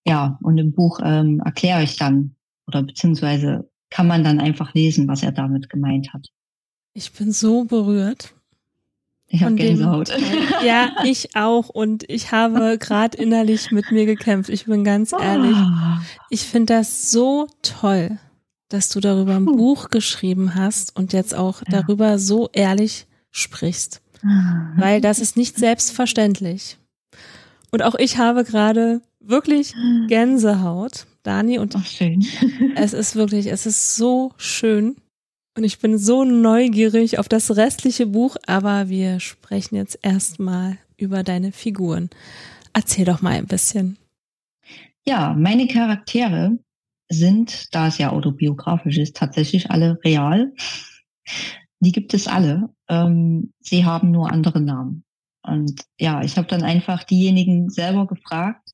Ja, 0.06 0.38
und 0.44 0.60
im 0.60 0.74
Buch 0.74 1.00
ähm, 1.04 1.42
erkläre 1.44 1.82
ich 1.82 1.98
dann 1.98 2.36
oder 2.68 2.84
beziehungsweise 2.84 3.71
kann 3.92 4.08
man 4.08 4.24
dann 4.24 4.40
einfach 4.40 4.74
lesen, 4.74 5.08
was 5.08 5.22
er 5.22 5.32
damit 5.32 5.70
gemeint 5.70 6.12
hat. 6.14 6.28
Ich 6.94 7.12
bin 7.12 7.32
so 7.32 7.66
berührt. 7.66 8.34
Ich 9.28 9.44
habe 9.44 9.56
Gänsehaut. 9.56 10.10
Dem, 10.10 10.24
ja, 10.66 10.90
ich 11.06 11.36
auch. 11.36 11.70
Und 11.70 12.10
ich 12.10 12.32
habe 12.32 12.78
gerade 12.78 13.18
innerlich 13.18 13.72
mit 13.72 13.92
mir 13.92 14.06
gekämpft. 14.06 14.50
Ich 14.50 14.66
bin 14.66 14.84
ganz 14.84 15.14
ehrlich. 15.14 15.56
Ah. 15.56 16.02
Ich 16.30 16.42
finde 16.42 16.74
das 16.74 17.12
so 17.12 17.48
toll, 17.62 18.18
dass 18.68 18.90
du 18.90 19.00
darüber 19.00 19.36
ein 19.36 19.46
Buch 19.46 19.90
geschrieben 19.90 20.56
hast 20.56 20.96
und 20.98 21.14
jetzt 21.14 21.34
auch 21.34 21.62
ja. 21.62 21.82
darüber 21.82 22.20
so 22.20 22.50
ehrlich 22.52 23.08
sprichst. 23.32 24.02
Ah. 24.24 24.74
Weil 24.76 25.00
das 25.00 25.20
ist 25.20 25.38
nicht 25.38 25.58
selbstverständlich. 25.58 26.78
Und 27.72 27.84
auch 27.84 27.96
ich 27.96 28.18
habe 28.18 28.44
gerade 28.44 29.02
wirklich 29.22 29.74
Gänsehaut, 30.08 31.08
Dani, 31.24 31.60
und 31.60 31.76
Ach, 31.76 31.86
schön. 31.86 32.26
es 32.76 32.94
ist 32.94 33.16
wirklich, 33.16 33.48
es 33.48 33.66
ist 33.66 33.96
so 33.96 34.34
schön. 34.38 34.96
Und 35.58 35.64
ich 35.64 35.80
bin 35.80 35.98
so 35.98 36.24
neugierig 36.24 37.20
auf 37.20 37.28
das 37.28 37.56
restliche 37.58 38.08
Buch, 38.08 38.38
aber 38.48 38.90
wir 38.90 39.20
sprechen 39.20 39.76
jetzt 39.76 40.00
erstmal 40.02 40.78
über 40.98 41.24
deine 41.24 41.52
Figuren. 41.52 42.10
Erzähl 42.74 43.06
doch 43.06 43.22
mal 43.22 43.34
ein 43.34 43.48
bisschen. 43.48 43.98
Ja, 45.06 45.34
meine 45.38 45.68
Charaktere 45.68 46.58
sind, 47.10 47.74
da 47.76 47.88
es 47.88 47.98
ja 47.98 48.12
autobiografisch 48.12 48.98
ist, 48.98 49.18
tatsächlich 49.18 49.70
alle 49.70 50.00
real. 50.06 50.54
Die 51.80 51.92
gibt 51.92 52.14
es 52.14 52.28
alle. 52.28 52.70
Ähm, 52.88 53.52
sie 53.60 53.84
haben 53.84 54.12
nur 54.12 54.32
andere 54.32 54.62
Namen. 54.62 55.04
Und 55.44 55.82
ja, 56.00 56.22
ich 56.24 56.38
habe 56.38 56.48
dann 56.48 56.64
einfach 56.64 57.04
diejenigen 57.04 57.70
selber 57.70 58.08
gefragt, 58.08 58.72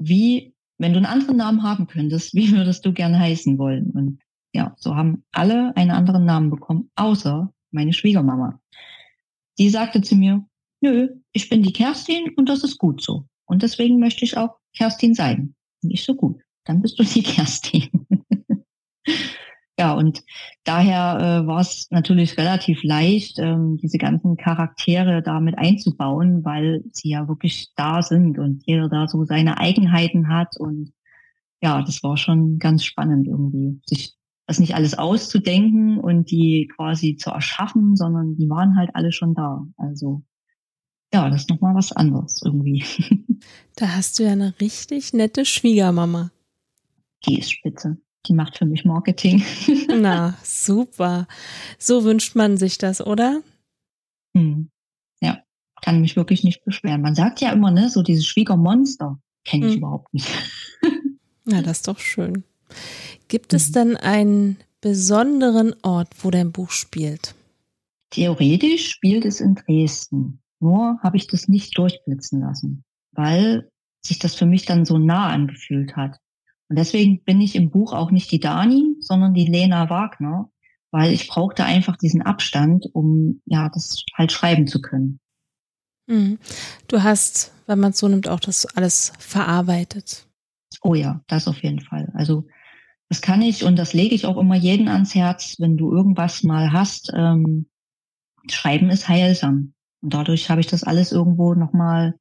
wie, 0.00 0.54
wenn 0.78 0.92
du 0.92 0.98
einen 0.98 1.06
anderen 1.06 1.36
Namen 1.36 1.62
haben 1.62 1.86
könntest, 1.86 2.34
wie 2.34 2.52
würdest 2.52 2.84
du 2.86 2.92
gerne 2.92 3.18
heißen 3.18 3.58
wollen? 3.58 3.90
Und 3.90 4.20
ja, 4.52 4.74
so 4.78 4.96
haben 4.96 5.24
alle 5.32 5.76
einen 5.76 5.90
anderen 5.90 6.24
Namen 6.24 6.50
bekommen, 6.50 6.90
außer 6.96 7.52
meine 7.70 7.92
Schwiegermama. 7.92 8.60
Die 9.58 9.68
sagte 9.68 10.00
zu 10.00 10.16
mir, 10.16 10.44
nö, 10.80 11.08
ich 11.32 11.48
bin 11.48 11.62
die 11.62 11.72
Kerstin 11.72 12.32
und 12.36 12.48
das 12.48 12.64
ist 12.64 12.78
gut 12.78 13.02
so. 13.02 13.26
Und 13.44 13.62
deswegen 13.62 13.98
möchte 13.98 14.24
ich 14.24 14.36
auch 14.36 14.56
Kerstin 14.76 15.14
sein. 15.14 15.54
Nicht 15.82 16.04
so 16.04 16.14
gut. 16.14 16.40
Dann 16.64 16.80
bist 16.80 16.98
du 16.98 17.02
die 17.02 17.22
Kerstin. 17.34 17.88
Ja, 19.78 19.92
und 19.92 20.24
daher 20.64 21.42
äh, 21.44 21.46
war 21.46 21.60
es 21.60 21.86
natürlich 21.90 22.36
relativ 22.36 22.82
leicht, 22.82 23.38
ähm, 23.38 23.76
diese 23.76 23.96
ganzen 23.96 24.36
Charaktere 24.36 25.22
damit 25.22 25.56
einzubauen, 25.56 26.44
weil 26.44 26.82
sie 26.90 27.10
ja 27.10 27.28
wirklich 27.28 27.68
da 27.76 28.02
sind 28.02 28.40
und 28.40 28.64
jeder 28.66 28.88
da 28.88 29.06
so 29.06 29.24
seine 29.24 29.58
Eigenheiten 29.58 30.28
hat. 30.28 30.56
Und 30.58 30.92
ja, 31.62 31.80
das 31.82 32.02
war 32.02 32.16
schon 32.16 32.58
ganz 32.58 32.84
spannend 32.84 33.28
irgendwie, 33.28 33.80
sich 33.86 34.16
das 34.48 34.58
nicht 34.58 34.74
alles 34.74 34.98
auszudenken 34.98 36.00
und 36.00 36.30
die 36.32 36.68
quasi 36.74 37.14
zu 37.14 37.30
erschaffen, 37.30 37.94
sondern 37.94 38.36
die 38.36 38.48
waren 38.48 38.76
halt 38.76 38.90
alle 38.94 39.12
schon 39.12 39.34
da. 39.34 39.64
Also 39.76 40.24
ja, 41.14 41.30
das 41.30 41.42
ist 41.42 41.50
nochmal 41.50 41.76
was 41.76 41.92
anderes 41.92 42.40
irgendwie. 42.44 42.84
Da 43.76 43.94
hast 43.94 44.18
du 44.18 44.24
ja 44.24 44.32
eine 44.32 44.54
richtig 44.60 45.12
nette 45.12 45.44
Schwiegermama. 45.44 46.32
Die 47.24 47.38
ist 47.38 47.52
spitze. 47.52 47.98
Die 48.28 48.34
macht 48.34 48.58
für 48.58 48.66
mich 48.66 48.84
Marketing. 48.84 49.42
Na, 49.88 50.36
super. 50.42 51.26
So 51.78 52.04
wünscht 52.04 52.36
man 52.36 52.56
sich 52.56 52.78
das, 52.78 53.00
oder? 53.00 53.40
Hm. 54.36 54.68
Ja, 55.20 55.42
kann 55.82 56.00
mich 56.00 56.16
wirklich 56.16 56.44
nicht 56.44 56.64
beschweren. 56.64 57.00
Man 57.00 57.14
sagt 57.14 57.40
ja 57.40 57.50
immer, 57.52 57.70
ne, 57.70 57.88
so 57.88 58.02
dieses 58.02 58.26
Schwiegermonster 58.26 59.18
kenne 59.44 59.66
ich 59.66 59.72
hm. 59.72 59.78
überhaupt 59.78 60.12
nicht. 60.12 60.28
Ja, 61.50 61.62
das 61.62 61.78
ist 61.78 61.88
doch 61.88 61.98
schön. 61.98 62.44
Gibt 63.28 63.54
es 63.54 63.70
mhm. 63.70 63.72
denn 63.72 63.96
einen 63.96 64.56
besonderen 64.80 65.74
Ort, 65.82 66.08
wo 66.22 66.30
dein 66.30 66.52
Buch 66.52 66.70
spielt? 66.70 67.34
Theoretisch 68.10 68.90
spielt 68.90 69.24
es 69.24 69.40
in 69.40 69.54
Dresden. 69.54 70.40
Nur 70.60 70.98
habe 71.02 71.16
ich 71.16 71.26
das 71.26 71.48
nicht 71.48 71.76
durchblitzen 71.78 72.40
lassen, 72.40 72.84
weil 73.12 73.70
sich 74.04 74.18
das 74.18 74.34
für 74.34 74.46
mich 74.46 74.66
dann 74.66 74.84
so 74.84 74.98
nah 74.98 75.28
angefühlt 75.28 75.96
hat. 75.96 76.18
Und 76.68 76.78
deswegen 76.78 77.22
bin 77.24 77.40
ich 77.40 77.54
im 77.56 77.70
Buch 77.70 77.92
auch 77.92 78.10
nicht 78.10 78.30
die 78.30 78.40
Dani, 78.40 78.96
sondern 79.00 79.34
die 79.34 79.46
Lena 79.46 79.88
Wagner, 79.88 80.50
weil 80.90 81.12
ich 81.12 81.28
brauchte 81.28 81.64
einfach 81.64 81.96
diesen 81.96 82.22
Abstand, 82.22 82.86
um 82.92 83.40
ja 83.46 83.68
das 83.68 84.04
halt 84.14 84.32
schreiben 84.32 84.66
zu 84.66 84.80
können. 84.80 85.20
Mhm. 86.06 86.38
Du 86.88 87.02
hast, 87.02 87.52
wenn 87.66 87.80
man 87.80 87.90
es 87.90 87.98
so 87.98 88.08
nimmt, 88.08 88.28
auch 88.28 88.40
das 88.40 88.66
alles 88.76 89.12
verarbeitet. 89.18 90.26
Oh 90.82 90.94
ja, 90.94 91.22
das 91.26 91.48
auf 91.48 91.62
jeden 91.62 91.80
Fall. 91.80 92.10
Also 92.14 92.46
das 93.08 93.22
kann 93.22 93.40
ich 93.40 93.64
und 93.64 93.76
das 93.76 93.94
lege 93.94 94.14
ich 94.14 94.26
auch 94.26 94.36
immer 94.36 94.56
jeden 94.56 94.88
ans 94.88 95.14
Herz, 95.14 95.56
wenn 95.58 95.76
du 95.76 95.92
irgendwas 95.92 96.42
mal 96.42 96.72
hast. 96.72 97.10
Ähm, 97.14 97.66
Schreiben 98.50 98.90
ist 98.90 99.08
heilsam. 99.08 99.74
Und 100.00 100.14
dadurch 100.14 100.50
habe 100.50 100.60
ich 100.60 100.66
das 100.66 100.84
alles 100.84 101.12
irgendwo 101.12 101.54
nochmal 101.54 102.18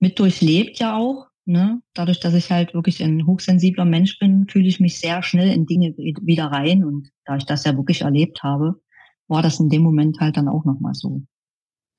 mit 0.00 0.18
durchlebt 0.18 0.78
ja 0.78 0.96
auch. 0.96 1.28
Ne? 1.44 1.82
Dadurch, 1.94 2.20
dass 2.20 2.34
ich 2.34 2.50
halt 2.50 2.72
wirklich 2.72 3.02
ein 3.02 3.26
hochsensibler 3.26 3.84
Mensch 3.84 4.18
bin, 4.18 4.46
fühle 4.48 4.68
ich 4.68 4.78
mich 4.78 5.00
sehr 5.00 5.22
schnell 5.22 5.50
in 5.50 5.66
Dinge 5.66 5.94
wieder 5.96 6.46
rein. 6.46 6.84
Und 6.84 7.10
da 7.24 7.36
ich 7.36 7.44
das 7.44 7.64
ja 7.64 7.76
wirklich 7.76 8.02
erlebt 8.02 8.42
habe, 8.42 8.80
war 9.26 9.42
das 9.42 9.58
in 9.58 9.68
dem 9.68 9.82
Moment 9.82 10.20
halt 10.20 10.36
dann 10.36 10.48
auch 10.48 10.64
nochmal 10.64 10.94
so. 10.94 11.22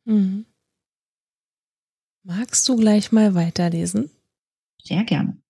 Mhm. 0.06 0.46
Magst 2.24 2.70
du 2.70 2.78
gleich 2.78 3.12
mal 3.12 3.36
weiterlesen? 3.36 4.10
Sehr 4.82 5.04
gerne. 5.04 5.42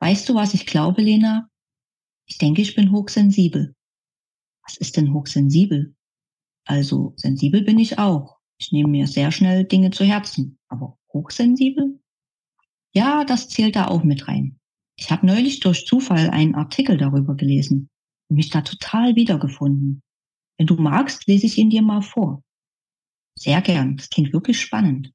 Weißt 0.00 0.28
du, 0.28 0.34
was 0.34 0.54
ich 0.54 0.66
glaube, 0.66 1.02
Lena? 1.02 1.48
Ich 2.26 2.38
denke, 2.38 2.62
ich 2.62 2.74
bin 2.74 2.90
hochsensibel. 2.90 3.76
Was 4.64 4.76
ist 4.76 4.96
denn 4.96 5.12
hochsensibel? 5.12 5.94
Also 6.64 7.14
sensibel 7.16 7.62
bin 7.62 7.78
ich 7.78 7.98
auch. 7.98 8.38
Ich 8.58 8.72
nehme 8.72 8.90
mir 8.90 9.06
sehr 9.06 9.30
schnell 9.30 9.64
Dinge 9.64 9.90
zu 9.90 10.04
Herzen. 10.04 10.58
Aber 10.68 10.98
hochsensibel? 11.16 11.98
Ja, 12.94 13.24
das 13.24 13.48
zählt 13.48 13.76
da 13.76 13.88
auch 13.88 14.04
mit 14.04 14.28
rein. 14.28 14.58
Ich 14.98 15.10
habe 15.10 15.26
neulich 15.26 15.60
durch 15.60 15.86
Zufall 15.86 16.30
einen 16.30 16.54
Artikel 16.54 16.96
darüber 16.96 17.34
gelesen 17.34 17.88
und 18.28 18.36
mich 18.36 18.50
da 18.50 18.60
total 18.60 19.16
wiedergefunden. 19.16 20.02
Wenn 20.58 20.66
du 20.66 20.76
magst, 20.76 21.26
lese 21.26 21.46
ich 21.46 21.58
ihn 21.58 21.70
dir 21.70 21.82
mal 21.82 22.02
vor. 22.02 22.42
Sehr 23.38 23.60
gern, 23.60 23.96
das 23.96 24.08
klingt 24.08 24.32
wirklich 24.32 24.60
spannend. 24.60 25.12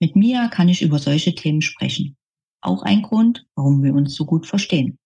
Mit 0.00 0.16
Mia 0.16 0.48
kann 0.48 0.68
ich 0.68 0.82
über 0.82 0.98
solche 0.98 1.34
Themen 1.34 1.62
sprechen. 1.62 2.16
Auch 2.60 2.82
ein 2.82 3.02
Grund, 3.02 3.46
warum 3.54 3.82
wir 3.82 3.94
uns 3.94 4.14
so 4.14 4.26
gut 4.26 4.46
verstehen. 4.46 4.98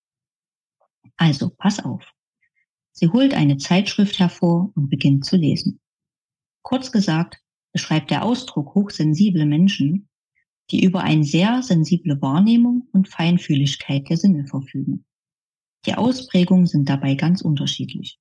Also, 1.17 1.51
pass 1.51 1.79
auf. 1.79 2.05
Sie 2.93 3.09
holt 3.09 3.35
eine 3.35 3.57
Zeitschrift 3.57 4.19
hervor 4.19 4.73
und 4.75 4.91
beginnt 4.91 5.25
zu 5.25 5.37
lesen. 5.37 5.81
Kurz 6.63 6.93
gesagt 6.93 7.42
beschreibt 7.73 8.11
der 8.11 8.25
Ausdruck 8.25 8.75
hochsensible 8.75 9.47
Menschen, 9.47 10.09
die 10.71 10.85
über 10.85 11.03
eine 11.03 11.25
sehr 11.25 11.63
sensible 11.63 12.21
Wahrnehmung 12.23 12.89
und 12.93 13.09
Feinfühligkeit 13.09 14.09
der 14.09 14.17
Sinne 14.17 14.47
verfügen. 14.47 15.05
Die 15.87 15.95
Ausprägungen 15.95 16.67
sind 16.67 16.89
dabei 16.89 17.15
ganz 17.15 17.43
unterschiedlich. 17.43 18.19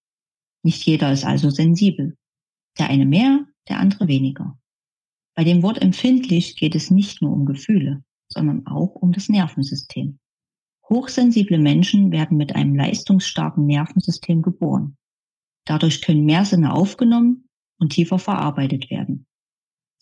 Nicht 0.64 0.86
jeder 0.86 1.12
ist 1.12 1.26
also 1.26 1.50
sensibel. 1.50 2.18
Der 2.80 2.90
eine 2.90 3.06
mehr, 3.06 3.46
der 3.70 3.80
andere 3.80 4.08
weniger. 4.08 4.58
Bei 5.36 5.44
dem 5.44 5.64
Wort 5.64 5.82
empfindlich 5.82 6.56
geht 6.56 6.76
es 6.76 6.92
nicht 6.92 7.22
nur 7.22 7.32
um 7.32 7.46
Gefühle, 7.46 8.04
sondern 8.28 8.66
auch 8.68 8.96
um 8.96 9.12
das 9.12 9.30
Nervensystem. 9.30 10.20
Hochsensible 10.90 11.58
Menschen 11.58 12.12
werden 12.12 12.38
mit 12.38 12.56
einem 12.56 12.76
leistungsstarken 12.76 13.66
Nervensystem 13.66 14.42
geboren. 14.42 14.98
Dadurch 15.66 16.02
können 16.02 16.26
mehr 16.26 16.44
Sinne 16.44 16.74
aufgenommen 16.74 17.48
und 17.80 17.94
tiefer 17.94 18.20
verarbeitet 18.20 18.90
werden. 18.90 19.26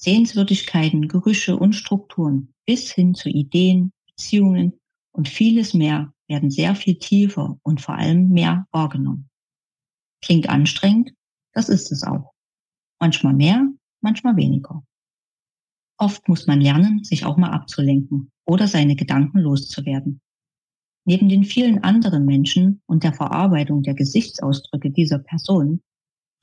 Sehenswürdigkeiten, 0.01 1.09
Gerüche 1.09 1.57
und 1.57 1.73
Strukturen 1.73 2.53
bis 2.65 2.91
hin 2.91 3.13
zu 3.13 3.27
Ideen, 3.27 3.91
Beziehungen 4.07 4.79
und 5.12 5.27
vieles 5.27 5.73
mehr 5.73 6.13
werden 6.27 6.49
sehr 6.49 6.75
viel 6.75 6.95
tiefer 6.95 7.59
und 7.63 7.81
vor 7.81 7.95
allem 7.95 8.29
mehr 8.29 8.65
wahrgenommen. 8.71 9.29
Klingt 10.21 10.47
anstrengend, 10.47 11.13
das 11.53 11.67
ist 11.67 11.91
es 11.91 12.03
auch. 12.03 12.31
Manchmal 12.99 13.33
mehr, 13.33 13.67
manchmal 14.01 14.38
weniger. 14.38 14.83
Oft 15.97 16.29
muss 16.29 16.47
man 16.47 16.62
lernen, 16.62 17.03
sich 17.03 17.25
auch 17.25 17.35
mal 17.35 17.51
abzulenken 17.51 18.31
oder 18.45 18.67
seine 18.67 18.95
Gedanken 18.95 19.39
loszuwerden. 19.39 20.21
Neben 21.05 21.27
den 21.27 21.43
vielen 21.43 21.83
anderen 21.83 22.25
Menschen 22.25 22.81
und 22.85 23.03
der 23.03 23.13
Verarbeitung 23.13 23.83
der 23.83 23.95
Gesichtsausdrücke 23.95 24.91
dieser 24.91 25.19
Person 25.19 25.81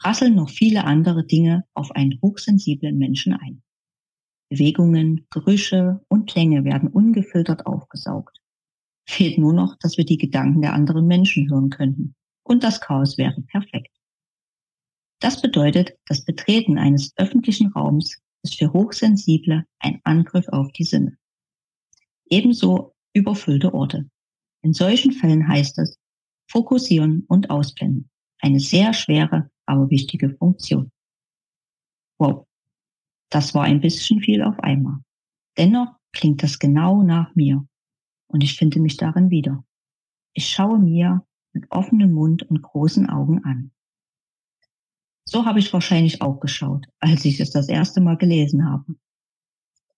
rasseln 0.01 0.35
noch 0.35 0.51
viele 0.51 0.85
andere 0.85 1.25
Dinge 1.25 1.65
auf 1.75 1.91
einen 1.93 2.19
hochsensiblen 2.23 2.99
Menschen 2.99 3.33
ein. 3.33 3.63
Bewegungen, 4.49 5.27
Gerüche 5.31 6.05
und 6.09 6.31
Klänge 6.31 6.65
werden 6.65 6.89
ungefiltert 6.89 7.67
aufgesaugt. 7.67 8.39
Fehlt 9.09 9.39
nur 9.39 9.53
noch, 9.53 9.77
dass 9.79 9.97
wir 9.97 10.05
die 10.05 10.19
Gedanken 10.19 10.63
der 10.63 10.73
anderen 10.73 11.07
Menschen 11.07 11.51
hören 11.51 11.71
könnten. 11.71 12.15
Und 12.45 12.63
das 12.63 12.81
Chaos 12.81 13.19
wäre 13.19 13.41
perfekt. 13.43 13.91
Das 15.21 15.41
bedeutet, 15.41 15.95
das 16.07 16.25
Betreten 16.25 16.79
eines 16.79 17.13
öffentlichen 17.17 17.73
Raums 17.73 18.21
ist 18.43 18.59
für 18.59 18.73
Hochsensible 18.73 19.65
ein 19.79 20.01
Angriff 20.05 20.49
auf 20.49 20.71
die 20.73 20.85
Sinne. 20.85 21.17
Ebenso 22.29 22.95
überfüllte 23.13 23.73
Orte. 23.73 24.09
In 24.63 24.75
solchen 24.75 25.13
Fällen 25.13 25.49
heißt 25.49 25.79
es 25.79 25.99
fokussieren 26.49 27.25
und 27.29 27.51
ausblenden. 27.51 28.11
Eine 28.41 28.61
sehr 28.61 28.93
schwere, 28.93 29.51
aber 29.67 29.91
wichtige 29.91 30.31
Funktion. 30.31 30.91
Wow, 32.19 32.47
das 33.31 33.55
war 33.55 33.65
ein 33.65 33.81
bisschen 33.81 34.21
viel 34.21 34.43
auf 34.43 34.59
einmal. 34.61 35.01
Dennoch 35.59 35.97
klingt 36.13 36.43
das 36.43 36.59
genau 36.59 37.03
nach 37.03 37.35
mir 37.35 37.67
und 38.29 38.43
ich 38.43 38.57
finde 38.57 38.81
mich 38.81 38.97
darin 38.97 39.31
wieder. 39.31 39.65
Ich 40.33 40.49
schaue 40.49 40.79
mir 40.79 41.27
mit 41.53 41.71
offenem 41.71 42.13
Mund 42.13 42.43
und 42.45 42.63
großen 42.63 43.09
Augen 43.09 43.45
an. 43.45 43.73
So 45.25 45.45
habe 45.45 45.59
ich 45.59 45.73
wahrscheinlich 45.73 46.23
auch 46.23 46.39
geschaut, 46.39 46.87
als 47.01 47.25
ich 47.25 47.41
es 47.41 47.51
das 47.51 47.69
erste 47.69 48.01
Mal 48.01 48.17
gelesen 48.17 48.65
habe. 48.65 48.95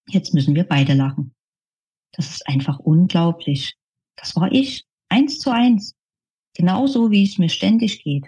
Jetzt 0.09 0.33
müssen 0.33 0.55
wir 0.55 0.65
beide 0.65 0.95
lachen. 0.95 1.35
Das 2.13 2.31
ist 2.31 2.49
einfach 2.49 2.79
unglaublich, 2.79 3.77
das 4.17 4.35
war 4.37 4.51
ich, 4.51 4.87
eins 5.09 5.39
zu 5.39 5.51
eins. 5.51 5.95
Genauso 6.55 7.11
wie 7.11 7.25
es 7.25 7.39
mir 7.39 7.51
ständig 7.51 8.03
geht. 8.03 8.27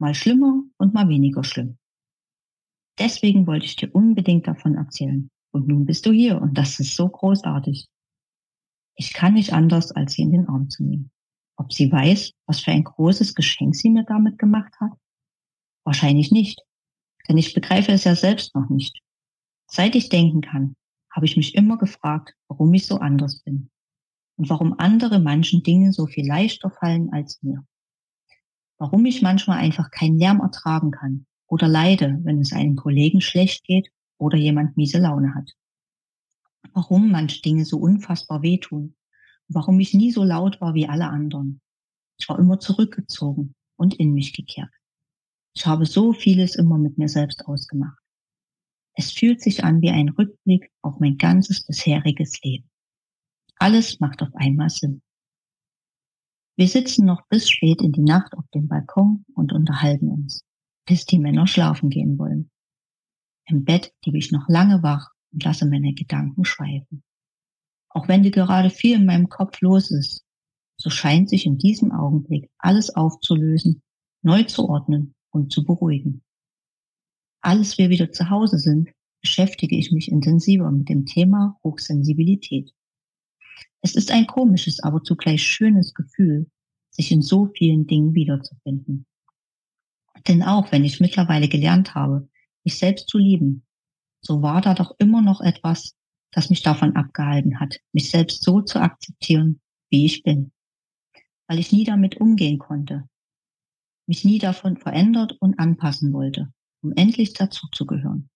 Mal 0.00 0.14
schlimmer 0.14 0.62
und 0.78 0.94
mal 0.94 1.08
weniger 1.08 1.44
schlimm. 1.44 1.76
Deswegen 2.98 3.46
wollte 3.46 3.66
ich 3.66 3.76
dir 3.76 3.94
unbedingt 3.94 4.46
davon 4.46 4.74
erzählen. 4.74 5.30
Und 5.52 5.68
nun 5.68 5.84
bist 5.84 6.06
du 6.06 6.12
hier 6.12 6.40
und 6.40 6.56
das 6.56 6.80
ist 6.80 6.96
so 6.96 7.08
großartig. 7.08 7.86
Ich 8.96 9.12
kann 9.12 9.34
nicht 9.34 9.52
anders, 9.52 9.92
als 9.92 10.14
sie 10.14 10.22
in 10.22 10.32
den 10.32 10.48
Arm 10.48 10.70
zu 10.70 10.84
nehmen. 10.84 11.10
Ob 11.56 11.72
sie 11.72 11.92
weiß, 11.92 12.32
was 12.46 12.60
für 12.60 12.70
ein 12.70 12.84
großes 12.84 13.34
Geschenk 13.34 13.74
sie 13.76 13.90
mir 13.90 14.04
damit 14.04 14.38
gemacht 14.38 14.72
hat? 14.80 14.92
Wahrscheinlich 15.84 16.30
nicht, 16.30 16.62
denn 17.28 17.36
ich 17.36 17.52
begreife 17.52 17.92
es 17.92 18.04
ja 18.04 18.14
selbst 18.14 18.54
noch 18.54 18.70
nicht. 18.70 19.00
Seit 19.66 19.94
ich 19.94 20.08
denken 20.08 20.40
kann, 20.40 20.76
habe 21.12 21.26
ich 21.26 21.36
mich 21.36 21.54
immer 21.54 21.76
gefragt, 21.76 22.34
warum 22.48 22.72
ich 22.72 22.86
so 22.86 22.96
anders 22.96 23.42
bin 23.42 23.70
und 24.36 24.48
warum 24.48 24.78
andere 24.78 25.18
manchen 25.18 25.62
Dingen 25.62 25.92
so 25.92 26.06
viel 26.06 26.26
leichter 26.26 26.70
fallen 26.70 27.12
als 27.12 27.42
mir. 27.42 27.66
Warum 28.80 29.04
ich 29.04 29.20
manchmal 29.20 29.58
einfach 29.58 29.90
keinen 29.90 30.18
Lärm 30.18 30.40
ertragen 30.40 30.90
kann 30.90 31.26
oder 31.46 31.68
leide, 31.68 32.18
wenn 32.22 32.40
es 32.40 32.54
einem 32.54 32.76
Kollegen 32.76 33.20
schlecht 33.20 33.62
geht 33.64 33.90
oder 34.16 34.38
jemand 34.38 34.78
miese 34.78 34.96
Laune 34.96 35.34
hat. 35.34 35.52
Warum 36.72 37.10
manche 37.10 37.42
Dinge 37.42 37.66
so 37.66 37.76
unfassbar 37.76 38.40
wehtun. 38.40 38.96
Warum 39.48 39.78
ich 39.80 39.92
nie 39.92 40.12
so 40.12 40.24
laut 40.24 40.62
war 40.62 40.72
wie 40.72 40.88
alle 40.88 41.08
anderen. 41.08 41.60
Ich 42.18 42.26
war 42.30 42.38
immer 42.38 42.58
zurückgezogen 42.58 43.54
und 43.76 43.92
in 43.96 44.14
mich 44.14 44.32
gekehrt. 44.32 44.72
Ich 45.54 45.66
habe 45.66 45.84
so 45.84 46.14
vieles 46.14 46.54
immer 46.54 46.78
mit 46.78 46.96
mir 46.96 47.08
selbst 47.10 47.44
ausgemacht. 47.46 47.98
Es 48.94 49.12
fühlt 49.12 49.42
sich 49.42 49.62
an 49.62 49.82
wie 49.82 49.90
ein 49.90 50.08
Rückblick 50.08 50.70
auf 50.80 51.00
mein 51.00 51.18
ganzes 51.18 51.66
bisheriges 51.66 52.40
Leben. 52.42 52.70
Alles 53.56 54.00
macht 54.00 54.22
auf 54.22 54.34
einmal 54.34 54.70
Sinn. 54.70 55.02
Wir 56.60 56.68
sitzen 56.68 57.06
noch 57.06 57.26
bis 57.30 57.48
spät 57.48 57.80
in 57.80 57.92
die 57.92 58.02
Nacht 58.02 58.34
auf 58.34 58.44
dem 58.54 58.68
Balkon 58.68 59.24
und 59.34 59.54
unterhalten 59.54 60.10
uns, 60.10 60.44
bis 60.86 61.06
die 61.06 61.18
Männer 61.18 61.46
schlafen 61.46 61.88
gehen 61.88 62.18
wollen. 62.18 62.50
Im 63.46 63.64
Bett 63.64 63.94
liege 64.04 64.18
ich 64.18 64.30
noch 64.30 64.46
lange 64.46 64.82
wach 64.82 65.08
und 65.32 65.42
lasse 65.42 65.64
meine 65.64 65.94
Gedanken 65.94 66.44
schweifen. 66.44 67.02
Auch 67.88 68.08
wenn 68.08 68.22
dir 68.22 68.30
gerade 68.30 68.68
viel 68.68 68.96
in 68.96 69.06
meinem 69.06 69.30
Kopf 69.30 69.62
los 69.62 69.90
ist, 69.90 70.22
so 70.76 70.90
scheint 70.90 71.30
sich 71.30 71.46
in 71.46 71.56
diesem 71.56 71.92
Augenblick 71.92 72.50
alles 72.58 72.94
aufzulösen, 72.94 73.80
neu 74.20 74.42
zu 74.42 74.68
ordnen 74.68 75.14
und 75.30 75.50
zu 75.54 75.64
beruhigen. 75.64 76.22
Alles 77.40 77.78
wir 77.78 77.88
wieder 77.88 78.12
zu 78.12 78.28
Hause 78.28 78.58
sind, 78.58 78.90
beschäftige 79.22 79.78
ich 79.78 79.92
mich 79.92 80.12
intensiver 80.12 80.70
mit 80.70 80.90
dem 80.90 81.06
Thema 81.06 81.58
Hochsensibilität. 81.64 82.74
Es 83.82 83.94
ist 83.94 84.10
ein 84.10 84.26
komisches, 84.26 84.82
aber 84.82 85.02
zugleich 85.02 85.42
schönes 85.42 85.94
Gefühl, 85.94 86.50
sich 86.90 87.12
in 87.12 87.22
so 87.22 87.46
vielen 87.46 87.86
Dingen 87.86 88.14
wiederzufinden. 88.14 89.06
Denn 90.28 90.42
auch 90.42 90.70
wenn 90.72 90.84
ich 90.84 91.00
mittlerweile 91.00 91.48
gelernt 91.48 91.94
habe, 91.94 92.28
mich 92.64 92.78
selbst 92.78 93.08
zu 93.08 93.18
lieben, 93.18 93.66
so 94.20 94.42
war 94.42 94.60
da 94.60 94.74
doch 94.74 94.94
immer 94.98 95.22
noch 95.22 95.40
etwas, 95.40 95.96
das 96.30 96.50
mich 96.50 96.62
davon 96.62 96.94
abgehalten 96.94 97.58
hat, 97.58 97.80
mich 97.92 98.10
selbst 98.10 98.42
so 98.44 98.60
zu 98.60 98.80
akzeptieren, 98.80 99.60
wie 99.88 100.04
ich 100.04 100.22
bin. 100.22 100.52
Weil 101.48 101.58
ich 101.58 101.72
nie 101.72 101.84
damit 101.84 102.20
umgehen 102.20 102.58
konnte, 102.58 103.08
mich 104.06 104.24
nie 104.24 104.38
davon 104.38 104.76
verändert 104.76 105.36
und 105.40 105.58
anpassen 105.58 106.12
wollte, 106.12 106.52
um 106.82 106.92
endlich 106.92 107.32
dazuzugehören. 107.32 108.28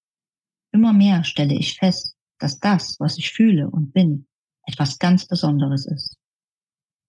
Immer 0.72 0.92
mehr 0.92 1.22
stelle 1.22 1.54
ich 1.54 1.76
fest, 1.78 2.16
dass 2.38 2.58
das, 2.58 2.98
was 2.98 3.18
ich 3.18 3.30
fühle 3.30 3.70
und 3.70 3.92
bin, 3.92 4.26
etwas 4.66 4.98
ganz 4.98 5.26
Besonderes 5.26 5.86
ist. 5.86 6.16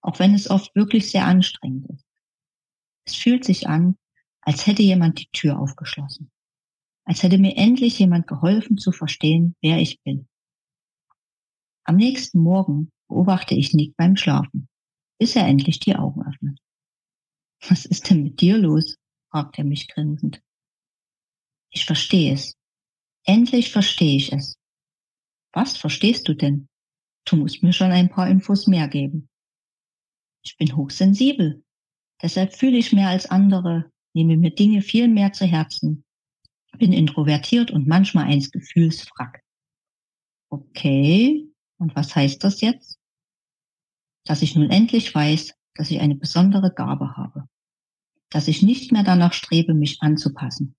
Auch 0.00 0.18
wenn 0.18 0.34
es 0.34 0.50
oft 0.50 0.74
wirklich 0.74 1.10
sehr 1.10 1.26
anstrengend 1.26 1.90
ist. 1.90 2.04
Es 3.06 3.14
fühlt 3.14 3.44
sich 3.44 3.68
an, 3.68 3.96
als 4.40 4.66
hätte 4.66 4.82
jemand 4.82 5.20
die 5.20 5.28
Tür 5.32 5.58
aufgeschlossen. 5.58 6.30
Als 7.04 7.22
hätte 7.22 7.38
mir 7.38 7.56
endlich 7.56 7.98
jemand 7.98 8.26
geholfen 8.26 8.78
zu 8.78 8.92
verstehen, 8.92 9.54
wer 9.60 9.78
ich 9.78 10.00
bin. 10.02 10.28
Am 11.84 11.96
nächsten 11.96 12.40
Morgen 12.40 12.90
beobachte 13.08 13.54
ich 13.54 13.74
Nick 13.74 13.96
beim 13.96 14.16
Schlafen, 14.16 14.68
bis 15.18 15.36
er 15.36 15.46
endlich 15.46 15.78
die 15.78 15.96
Augen 15.96 16.26
öffnet. 16.26 16.58
Was 17.68 17.84
ist 17.84 18.10
denn 18.10 18.22
mit 18.22 18.40
dir 18.40 18.58
los? 18.58 18.96
fragt 19.30 19.58
er 19.58 19.64
mich 19.64 19.88
grinsend. 19.88 20.42
Ich 21.70 21.84
verstehe 21.84 22.32
es, 22.32 22.56
Endlich 23.28 23.72
verstehe 23.72 24.16
ich 24.16 24.32
es. 24.32 24.56
Was 25.52 25.76
verstehst 25.76 26.28
du 26.28 26.34
denn? 26.34 26.68
Du 27.26 27.36
musst 27.36 27.62
mir 27.62 27.72
schon 27.72 27.90
ein 27.90 28.08
paar 28.08 28.28
Infos 28.28 28.66
mehr 28.66 28.88
geben. 28.88 29.28
Ich 30.44 30.56
bin 30.56 30.76
hochsensibel. 30.76 31.64
Deshalb 32.22 32.54
fühle 32.54 32.78
ich 32.78 32.92
mehr 32.92 33.08
als 33.08 33.26
andere, 33.26 33.90
nehme 34.14 34.36
mir 34.36 34.52
Dinge 34.52 34.80
viel 34.80 35.08
mehr 35.08 35.32
zu 35.32 35.44
Herzen, 35.44 36.04
bin 36.78 36.92
introvertiert 36.92 37.70
und 37.70 37.86
manchmal 37.86 38.26
eins 38.26 38.50
Gefühlsfrack. 38.50 39.42
Okay, 40.50 41.48
und 41.78 41.96
was 41.96 42.14
heißt 42.14 42.42
das 42.44 42.60
jetzt? 42.60 42.98
Dass 44.24 44.42
ich 44.42 44.54
nun 44.54 44.70
endlich 44.70 45.14
weiß, 45.14 45.52
dass 45.74 45.90
ich 45.90 46.00
eine 46.00 46.14
besondere 46.14 46.72
Gabe 46.72 47.16
habe. 47.16 47.48
Dass 48.30 48.48
ich 48.48 48.62
nicht 48.62 48.92
mehr 48.92 49.02
danach 49.02 49.32
strebe, 49.32 49.74
mich 49.74 50.00
anzupassen. 50.00 50.76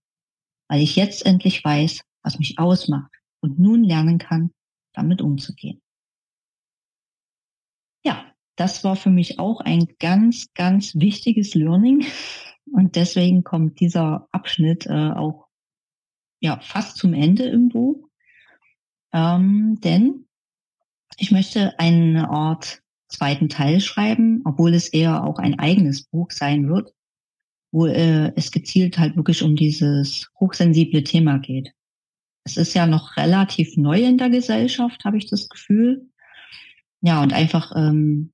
Weil 0.70 0.82
ich 0.82 0.96
jetzt 0.96 1.26
endlich 1.26 1.64
weiß, 1.64 2.02
was 2.24 2.40
mich 2.40 2.58
ausmacht 2.58 3.12
und 3.42 3.60
nun 3.60 3.84
lernen 3.84 4.18
kann, 4.18 4.52
damit 4.94 5.22
umzugehen. 5.22 5.82
Ja, 8.04 8.26
das 8.56 8.84
war 8.84 8.96
für 8.96 9.10
mich 9.10 9.40
auch 9.40 9.62
ein 9.62 9.88
ganz, 10.00 10.54
ganz 10.54 10.96
wichtiges 10.96 11.54
Learning 11.56 12.06
und 12.72 12.96
deswegen 12.96 13.44
kommt 13.44 13.80
dieser 13.80 14.28
Abschnitt 14.32 14.86
äh, 14.88 15.12
auch 15.12 15.48
ja 16.40 16.60
fast 16.60 16.98
zum 16.98 17.14
Ende 17.14 17.44
im 17.44 17.70
Buch, 17.70 18.08
ähm, 19.14 19.80
denn 19.84 20.28
ich 21.18 21.32
möchte 21.32 21.80
eine 21.80 22.30
Art 22.30 22.82
zweiten 23.08 23.50
Teil 23.50 23.80
schreiben, 23.80 24.42
obwohl 24.46 24.74
es 24.74 24.90
eher 24.90 25.24
auch 25.24 25.40
ein 25.40 25.60
eigenes 25.60 26.04
Buch 26.04 26.32
sein 26.32 26.68
wird, 26.68 26.94
wo 27.72 27.88
äh, 27.88 28.34
es 28.36 28.52
gezielt 28.52 28.98
halt 28.98 29.16
wirklich 29.16 29.44
um 29.44 29.56
dieses 29.56 30.30
hochsensible 30.40 31.04
Thema 31.04 31.40
geht. 31.40 31.72
Es 32.44 32.58
ist 32.58 32.74
ja 32.74 32.86
noch 32.86 33.18
relativ 33.18 33.76
neu 33.78 34.02
in 34.02 34.18
der 34.18 34.30
Gesellschaft, 34.30 35.04
habe 35.06 35.18
ich 35.18 35.28
das 35.30 35.50
Gefühl. 35.50 36.10
Ja, 37.02 37.22
und 37.22 37.34
einfach, 37.34 37.72
ähm, 37.76 38.34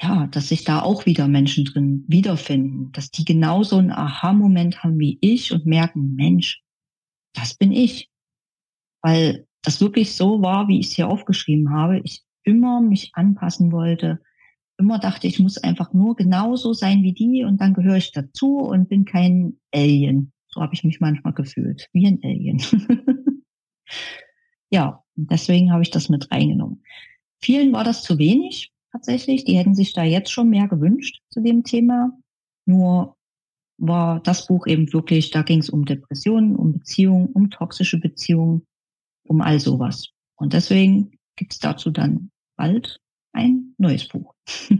ja, 0.00 0.26
dass 0.28 0.48
sich 0.48 0.64
da 0.64 0.80
auch 0.80 1.06
wieder 1.06 1.28
Menschen 1.28 1.64
drin 1.64 2.04
wiederfinden, 2.08 2.92
dass 2.92 3.10
die 3.10 3.24
genauso 3.24 3.76
einen 3.76 3.90
Aha-Moment 3.90 4.82
haben 4.82 4.98
wie 4.98 5.18
ich 5.20 5.52
und 5.52 5.66
merken, 5.66 6.14
Mensch, 6.14 6.62
das 7.34 7.54
bin 7.54 7.72
ich. 7.72 8.10
Weil 9.02 9.46
das 9.62 9.80
wirklich 9.80 10.14
so 10.14 10.40
war, 10.40 10.68
wie 10.68 10.80
ich 10.80 10.88
es 10.88 10.92
hier 10.94 11.08
aufgeschrieben 11.08 11.70
habe. 11.70 12.00
Ich 12.00 12.24
immer 12.44 12.80
mich 12.80 13.10
anpassen 13.14 13.72
wollte, 13.72 14.20
immer 14.78 14.98
dachte, 14.98 15.26
ich 15.26 15.38
muss 15.38 15.58
einfach 15.58 15.92
nur 15.92 16.16
genauso 16.16 16.72
sein 16.72 17.02
wie 17.02 17.12
die 17.12 17.44
und 17.44 17.60
dann 17.60 17.74
gehöre 17.74 17.96
ich 17.96 18.12
dazu 18.12 18.58
und 18.58 18.88
bin 18.88 19.04
kein 19.04 19.58
Alien. 19.72 20.32
So 20.48 20.62
habe 20.62 20.74
ich 20.74 20.84
mich 20.84 21.00
manchmal 21.00 21.34
gefühlt, 21.34 21.88
wie 21.92 22.06
ein 22.06 22.20
Alien. 22.22 22.62
ja, 24.70 25.02
deswegen 25.16 25.72
habe 25.72 25.82
ich 25.82 25.90
das 25.90 26.08
mit 26.08 26.30
reingenommen. 26.30 26.82
Vielen 27.40 27.72
war 27.72 27.84
das 27.84 28.02
zu 28.02 28.18
wenig 28.18 28.72
tatsächlich. 28.92 29.44
Die 29.44 29.56
hätten 29.56 29.74
sich 29.74 29.92
da 29.92 30.02
jetzt 30.02 30.30
schon 30.32 30.50
mehr 30.50 30.68
gewünscht 30.68 31.20
zu 31.30 31.40
dem 31.40 31.64
Thema. 31.64 32.18
Nur 32.66 33.16
war 33.78 34.20
das 34.20 34.46
Buch 34.46 34.66
eben 34.66 34.92
wirklich, 34.92 35.30
da 35.30 35.42
ging 35.42 35.60
es 35.60 35.70
um 35.70 35.84
Depressionen, 35.84 36.56
um 36.56 36.72
Beziehungen, 36.72 37.28
um 37.28 37.50
toxische 37.50 37.98
Beziehungen, 37.98 38.66
um 39.26 39.40
all 39.40 39.60
sowas. 39.60 40.08
Und 40.36 40.52
deswegen 40.52 41.12
gibt 41.36 41.52
es 41.52 41.58
dazu 41.60 41.90
dann 41.90 42.30
bald 42.56 43.00
ein 43.32 43.74
neues 43.78 44.08
Buch. 44.08 44.34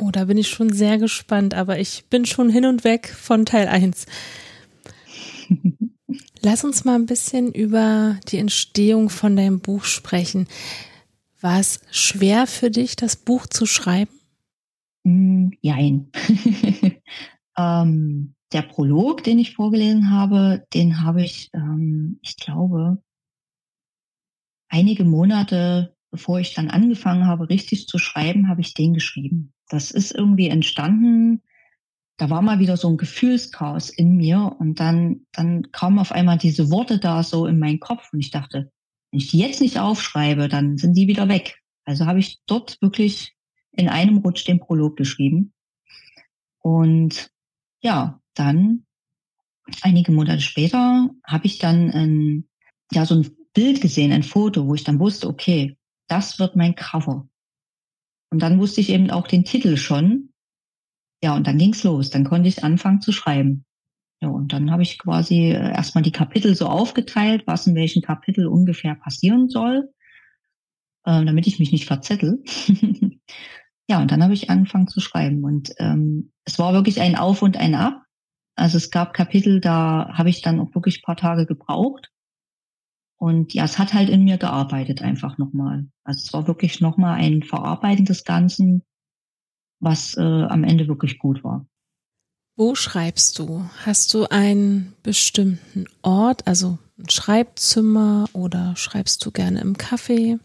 oh, 0.00 0.10
da 0.10 0.24
bin 0.24 0.38
ich 0.38 0.48
schon 0.48 0.72
sehr 0.72 0.98
gespannt, 0.98 1.54
aber 1.54 1.78
ich 1.78 2.06
bin 2.08 2.24
schon 2.24 2.48
hin 2.48 2.64
und 2.64 2.84
weg 2.84 3.08
von 3.08 3.44
Teil 3.44 3.68
1. 3.68 4.06
Lass 6.42 6.64
uns 6.64 6.84
mal 6.84 6.94
ein 6.94 7.06
bisschen 7.06 7.52
über 7.52 8.18
die 8.28 8.38
Entstehung 8.38 9.10
von 9.10 9.36
deinem 9.36 9.60
Buch 9.60 9.84
sprechen. 9.84 10.46
War 11.46 11.60
es 11.60 11.78
schwer 11.92 12.48
für 12.48 12.72
dich, 12.72 12.96
das 12.96 13.14
Buch 13.14 13.46
zu 13.46 13.66
schreiben? 13.66 14.10
Mm, 15.04 15.50
jein. 15.60 16.10
ähm, 17.56 18.34
der 18.52 18.62
Prolog, 18.62 19.22
den 19.22 19.38
ich 19.38 19.54
vorgelesen 19.54 20.10
habe, 20.10 20.66
den 20.74 21.02
habe 21.02 21.22
ich, 21.22 21.50
ähm, 21.54 22.18
ich 22.22 22.36
glaube, 22.36 23.00
einige 24.68 25.04
Monate 25.04 25.94
bevor 26.10 26.40
ich 26.40 26.52
dann 26.52 26.68
angefangen 26.68 27.28
habe, 27.28 27.48
richtig 27.48 27.86
zu 27.86 27.98
schreiben, 27.98 28.48
habe 28.48 28.62
ich 28.62 28.74
den 28.74 28.92
geschrieben. 28.92 29.52
Das 29.68 29.92
ist 29.92 30.10
irgendwie 30.10 30.48
entstanden 30.48 31.42
da 32.16 32.30
war 32.30 32.42
mal 32.42 32.58
wieder 32.58 32.76
so 32.76 32.88
ein 32.88 32.96
Gefühlschaos 32.96 33.90
in 33.90 34.16
mir 34.16 34.56
und 34.58 34.80
dann, 34.80 35.26
dann 35.32 35.70
kamen 35.70 35.98
auf 35.98 36.12
einmal 36.12 36.38
diese 36.38 36.70
Worte 36.70 36.98
da 36.98 37.22
so 37.22 37.46
in 37.46 37.58
meinen 37.58 37.80
Kopf 37.80 38.12
und 38.12 38.20
ich 38.20 38.30
dachte, 38.30 38.72
ich 39.16 39.32
jetzt 39.32 39.60
nicht 39.60 39.78
aufschreibe, 39.78 40.48
dann 40.48 40.78
sind 40.78 40.94
die 40.94 41.08
wieder 41.08 41.28
weg. 41.28 41.58
Also 41.84 42.06
habe 42.06 42.18
ich 42.18 42.40
dort 42.46 42.80
wirklich 42.80 43.34
in 43.72 43.88
einem 43.88 44.18
Rutsch 44.18 44.46
den 44.46 44.60
Prolog 44.60 44.96
geschrieben. 44.96 45.52
Und 46.60 47.30
ja, 47.80 48.20
dann 48.34 48.86
einige 49.82 50.12
Monate 50.12 50.40
später 50.40 51.10
habe 51.24 51.46
ich 51.46 51.58
dann 51.58 51.90
ein, 51.90 52.48
ja 52.92 53.06
so 53.06 53.16
ein 53.16 53.30
Bild 53.52 53.80
gesehen, 53.80 54.12
ein 54.12 54.22
Foto, 54.22 54.66
wo 54.66 54.74
ich 54.74 54.84
dann 54.84 54.98
wusste, 54.98 55.28
okay, 55.28 55.76
das 56.08 56.38
wird 56.38 56.56
mein 56.56 56.74
Cover. 56.74 57.28
Und 58.30 58.42
dann 58.42 58.58
wusste 58.58 58.80
ich 58.80 58.90
eben 58.90 59.10
auch 59.10 59.28
den 59.28 59.44
Titel 59.44 59.76
schon 59.76 60.30
ja, 61.22 61.34
und 61.34 61.46
dann 61.48 61.58
ging's 61.58 61.82
los. 61.82 62.10
Dann 62.10 62.22
konnte 62.22 62.48
ich 62.48 62.62
anfangen 62.62 63.00
zu 63.00 63.12
schreiben. 63.12 63.65
Ja, 64.22 64.28
und 64.28 64.52
dann 64.52 64.70
habe 64.70 64.82
ich 64.82 64.98
quasi 64.98 65.50
äh, 65.50 65.72
erstmal 65.72 66.02
die 66.02 66.12
Kapitel 66.12 66.54
so 66.54 66.66
aufgeteilt, 66.66 67.42
was 67.46 67.66
in 67.66 67.74
welchem 67.74 68.02
Kapitel 68.02 68.46
ungefähr 68.46 68.94
passieren 68.94 69.48
soll, 69.48 69.92
äh, 71.04 71.24
damit 71.24 71.46
ich 71.46 71.58
mich 71.58 71.70
nicht 71.72 71.84
verzettel. 71.84 72.42
ja, 73.88 74.00
und 74.00 74.10
dann 74.10 74.22
habe 74.22 74.32
ich 74.32 74.48
angefangen 74.48 74.88
zu 74.88 75.00
schreiben. 75.00 75.44
Und 75.44 75.74
ähm, 75.78 76.32
es 76.44 76.58
war 76.58 76.72
wirklich 76.72 77.00
ein 77.00 77.16
Auf 77.16 77.42
und 77.42 77.58
ein 77.58 77.74
Ab. 77.74 78.02
Also 78.54 78.78
es 78.78 78.90
gab 78.90 79.12
Kapitel, 79.12 79.60
da 79.60 80.10
habe 80.14 80.30
ich 80.30 80.40
dann 80.40 80.60
auch 80.60 80.74
wirklich 80.74 81.02
paar 81.02 81.16
Tage 81.16 81.44
gebraucht. 81.44 82.10
Und 83.18 83.52
ja, 83.52 83.64
es 83.64 83.78
hat 83.78 83.92
halt 83.92 84.08
in 84.08 84.24
mir 84.24 84.38
gearbeitet 84.38 85.02
einfach 85.02 85.36
nochmal. 85.36 85.88
Also 86.04 86.24
es 86.24 86.32
war 86.32 86.46
wirklich 86.46 86.80
nochmal 86.80 87.18
ein 87.18 87.42
Verarbeiten 87.42 88.06
des 88.06 88.24
Ganzen, 88.24 88.82
was 89.80 90.16
äh, 90.16 90.22
am 90.22 90.64
Ende 90.64 90.88
wirklich 90.88 91.18
gut 91.18 91.44
war. 91.44 91.66
Wo 92.58 92.74
schreibst 92.74 93.38
du? 93.38 93.68
Hast 93.84 94.14
du 94.14 94.30
einen 94.30 94.94
bestimmten 95.02 95.84
Ort, 96.00 96.46
also 96.46 96.78
ein 96.98 97.10
Schreibzimmer 97.10 98.30
oder 98.32 98.74
schreibst 98.76 99.26
du 99.26 99.30
gerne 99.30 99.60
im 99.60 99.74
Café? 99.74 100.38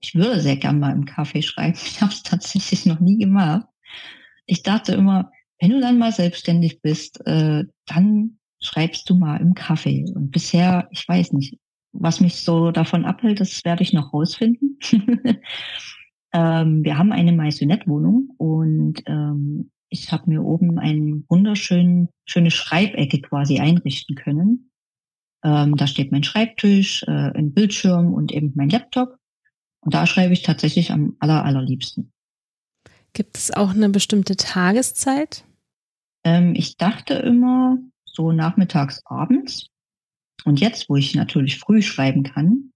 Ich 0.00 0.14
würde 0.14 0.40
sehr 0.40 0.56
gerne 0.56 0.78
mal 0.78 0.92
im 0.92 1.06
Café 1.06 1.42
schreiben. 1.42 1.76
Ich 1.84 2.00
habe 2.00 2.12
es 2.12 2.22
tatsächlich 2.22 2.86
noch 2.86 3.00
nie 3.00 3.18
gemacht. 3.18 3.66
Ich 4.46 4.62
dachte 4.62 4.92
immer, 4.92 5.32
wenn 5.58 5.70
du 5.70 5.80
dann 5.80 5.98
mal 5.98 6.12
selbstständig 6.12 6.82
bist, 6.82 7.20
äh, 7.26 7.64
dann 7.86 8.38
schreibst 8.60 9.10
du 9.10 9.16
mal 9.16 9.40
im 9.40 9.54
Café. 9.54 10.08
Und 10.14 10.30
bisher, 10.30 10.86
ich 10.92 11.06
weiß 11.08 11.32
nicht, 11.32 11.58
was 11.90 12.20
mich 12.20 12.36
so 12.36 12.70
davon 12.70 13.04
abhält, 13.06 13.40
das 13.40 13.64
werde 13.64 13.82
ich 13.82 13.92
noch 13.92 14.12
rausfinden. 14.12 14.78
Ähm, 16.34 16.82
wir 16.82 16.96
haben 16.96 17.12
eine 17.12 17.32
Maisonette-Wohnung 17.32 18.30
und 18.38 19.02
ähm, 19.04 19.70
ich 19.92 20.10
habe 20.10 20.30
mir 20.30 20.42
oben 20.42 20.78
eine 20.78 21.22
wunderschön 21.28 22.08
schöne 22.24 22.50
Schreibecke 22.50 23.20
quasi 23.20 23.58
einrichten 23.58 24.16
können. 24.16 24.70
Ähm, 25.44 25.76
da 25.76 25.86
steht 25.86 26.12
mein 26.12 26.24
Schreibtisch, 26.24 27.02
äh, 27.02 27.10
ein 27.10 27.52
Bildschirm 27.52 28.14
und 28.14 28.32
eben 28.32 28.52
mein 28.54 28.70
Laptop. 28.70 29.18
Und 29.80 29.94
da 29.94 30.06
schreibe 30.06 30.32
ich 30.32 30.42
tatsächlich 30.42 30.92
am 30.92 31.16
aller, 31.20 31.44
allerliebsten. 31.44 32.12
Gibt 33.12 33.36
es 33.36 33.50
auch 33.50 33.70
eine 33.70 33.90
bestimmte 33.90 34.36
Tageszeit? 34.36 35.44
Ähm, 36.24 36.54
ich 36.54 36.76
dachte 36.78 37.14
immer 37.14 37.76
so 38.06 38.32
nachmittags, 38.32 39.02
abends. 39.04 39.66
Und 40.44 40.60
jetzt, 40.60 40.88
wo 40.88 40.96
ich 40.96 41.14
natürlich 41.14 41.58
früh 41.58 41.82
schreiben 41.82 42.22
kann, 42.22 42.72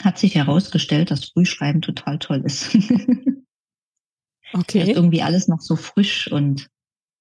hat 0.00 0.18
sich 0.18 0.34
herausgestellt, 0.34 1.10
dass 1.10 1.30
Frühschreiben 1.30 1.80
total 1.80 2.18
toll 2.18 2.42
ist. 2.44 2.76
okay. 4.52 4.80
Das 4.80 4.88
ist 4.88 4.96
irgendwie 4.96 5.22
alles 5.22 5.48
noch 5.48 5.60
so 5.60 5.76
frisch 5.76 6.30
und 6.30 6.68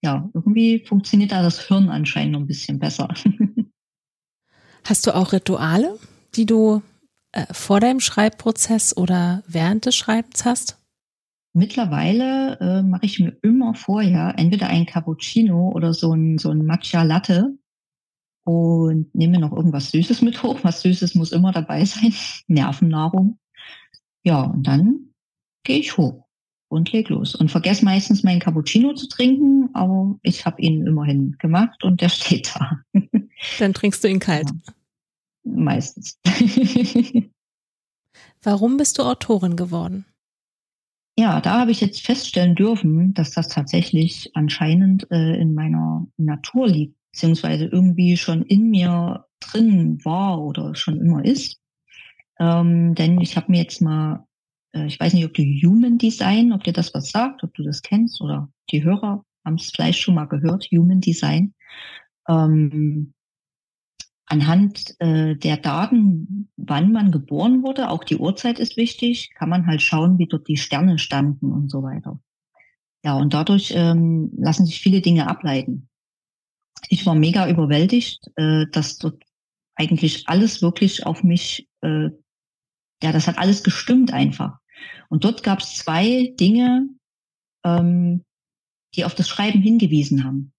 ja, 0.03 0.29
irgendwie 0.33 0.85
funktioniert 0.85 1.31
da 1.31 1.41
das 1.41 1.67
Hirn 1.67 1.89
anscheinend 1.89 2.33
noch 2.33 2.39
ein 2.41 2.47
bisschen 2.47 2.79
besser. 2.79 3.07
Hast 4.83 5.07
du 5.07 5.15
auch 5.15 5.33
Rituale, 5.33 5.97
die 6.35 6.45
du 6.45 6.83
äh, 7.31 7.51
vor 7.51 7.79
deinem 7.79 7.99
Schreibprozess 7.99 8.95
oder 8.95 9.43
während 9.47 9.85
des 9.87 9.95
Schreibens 9.95 10.45
hast? 10.45 10.77
Mittlerweile 11.53 12.59
äh, 12.59 12.83
mache 12.83 13.05
ich 13.05 13.19
mir 13.19 13.35
immer 13.41 13.73
vorher 13.73 14.35
entweder 14.37 14.67
ein 14.67 14.85
Cappuccino 14.85 15.71
oder 15.71 15.93
so 15.93 16.13
ein, 16.13 16.37
so 16.37 16.51
ein 16.51 16.65
Matcha 16.65 17.01
Latte 17.01 17.57
und 18.43 19.15
nehme 19.15 19.39
noch 19.39 19.53
irgendwas 19.53 19.89
Süßes 19.89 20.21
mit 20.21 20.43
hoch. 20.43 20.59
Was 20.63 20.81
Süßes 20.81 21.15
muss 21.15 21.31
immer 21.31 21.51
dabei 21.51 21.83
sein. 21.85 22.13
Nervennahrung. 22.47 23.39
Ja, 24.23 24.43
und 24.43 24.67
dann 24.67 25.13
gehe 25.63 25.79
ich 25.79 25.97
hoch 25.97 26.24
und 26.67 26.91
leg 26.91 27.09
los. 27.09 27.35
Und 27.35 27.51
vergesse 27.51 27.85
meistens 27.85 28.23
meinen 28.23 28.39
Cappuccino 28.39 28.93
zu 28.93 29.07
trinken, 29.07 29.69
aber 29.73 30.17
ich 30.23 30.45
habe 30.45 30.61
ihn 30.61 30.85
immerhin 30.85 31.35
gemacht 31.39 31.83
und 31.83 32.01
der 32.01 32.09
steht 32.09 32.53
da. 32.55 32.79
Dann 33.59 33.73
trinkst 33.73 34.03
du 34.03 34.09
ihn 34.09 34.19
kalt. 34.19 34.49
Ja, 34.49 34.73
meistens. 35.43 36.19
Warum 38.43 38.77
bist 38.77 38.97
du 38.97 39.03
Autorin 39.03 39.55
geworden? 39.55 40.05
Ja, 41.17 41.39
da 41.39 41.61
habe 41.61 41.71
ich 41.71 41.79
jetzt 41.79 42.05
feststellen 42.05 42.55
dürfen, 42.55 43.13
dass 43.13 43.31
das 43.31 43.47
tatsächlich 43.47 44.31
anscheinend 44.35 45.09
äh, 45.11 45.39
in 45.39 45.53
meiner 45.53 46.07
Natur 46.17 46.67
liegt 46.67 46.97
beziehungsweise 47.15 47.65
irgendwie 47.67 48.17
schon 48.17 48.43
in 48.43 48.69
mir 48.69 49.25
drin 49.39 50.03
war 50.03 50.41
oder 50.41 50.75
schon 50.75 50.99
immer 50.99 51.23
ist. 51.23 51.61
Ähm, 52.37 52.93
denn 52.93 53.21
ich 53.21 53.37
habe 53.37 53.49
mir 53.49 53.61
jetzt 53.61 53.81
mal, 53.81 54.27
ich 54.83 54.99
weiß 54.99 55.13
nicht, 55.13 55.25
ob 55.25 55.33
du 55.33 55.43
Human 55.43 55.97
Design, 55.97 56.51
ob 56.51 56.63
dir 56.63 56.73
das 56.73 56.93
was 56.93 57.09
sagt, 57.09 57.43
ob 57.43 57.53
du 57.53 57.63
das 57.63 57.81
kennst 57.81 58.21
oder 58.21 58.49
die 58.71 58.83
Hörer 58.83 59.23
haben 59.43 59.55
es 59.55 59.71
vielleicht 59.71 59.99
schon 59.99 60.15
mal 60.15 60.25
gehört, 60.25 60.67
Human 60.71 61.01
Design. 61.01 61.53
Ähm, 62.27 63.13
anhand 64.25 64.95
äh, 64.99 65.35
der 65.35 65.57
Daten, 65.57 66.49
wann 66.57 66.91
man 66.91 67.11
geboren 67.11 67.63
wurde, 67.63 67.89
auch 67.89 68.03
die 68.03 68.17
Uhrzeit 68.17 68.59
ist 68.59 68.75
wichtig, 68.75 69.31
kann 69.35 69.49
man 69.49 69.67
halt 69.67 69.81
schauen, 69.81 70.17
wie 70.17 70.27
dort 70.27 70.47
die 70.47 70.57
Sterne 70.57 70.97
standen 70.97 71.51
und 71.51 71.69
so 71.69 71.83
weiter. 71.83 72.19
Ja, 73.03 73.15
und 73.15 73.33
dadurch 73.35 73.71
ähm, 73.75 74.31
lassen 74.35 74.65
sich 74.65 74.81
viele 74.81 75.01
Dinge 75.01 75.27
ableiten 75.27 75.89
ich 76.89 77.05
war 77.05 77.15
mega 77.15 77.49
überwältigt, 77.49 78.31
äh, 78.35 78.65
dass 78.71 78.97
dort 78.97 79.23
eigentlich 79.75 80.27
alles 80.27 80.61
wirklich 80.61 81.05
auf 81.05 81.23
mich, 81.23 81.67
äh, 81.81 82.09
ja, 83.03 83.11
das 83.11 83.27
hat 83.27 83.37
alles 83.37 83.63
gestimmt 83.63 84.13
einfach. 84.13 84.57
Und 85.09 85.23
dort 85.23 85.43
gab 85.43 85.59
es 85.59 85.75
zwei 85.75 86.33
Dinge, 86.39 86.89
ähm, 87.63 88.23
die 88.95 89.05
auf 89.05 89.15
das 89.15 89.27
Schreiben 89.27 89.61
hingewiesen 89.61 90.23
haben. 90.23 90.53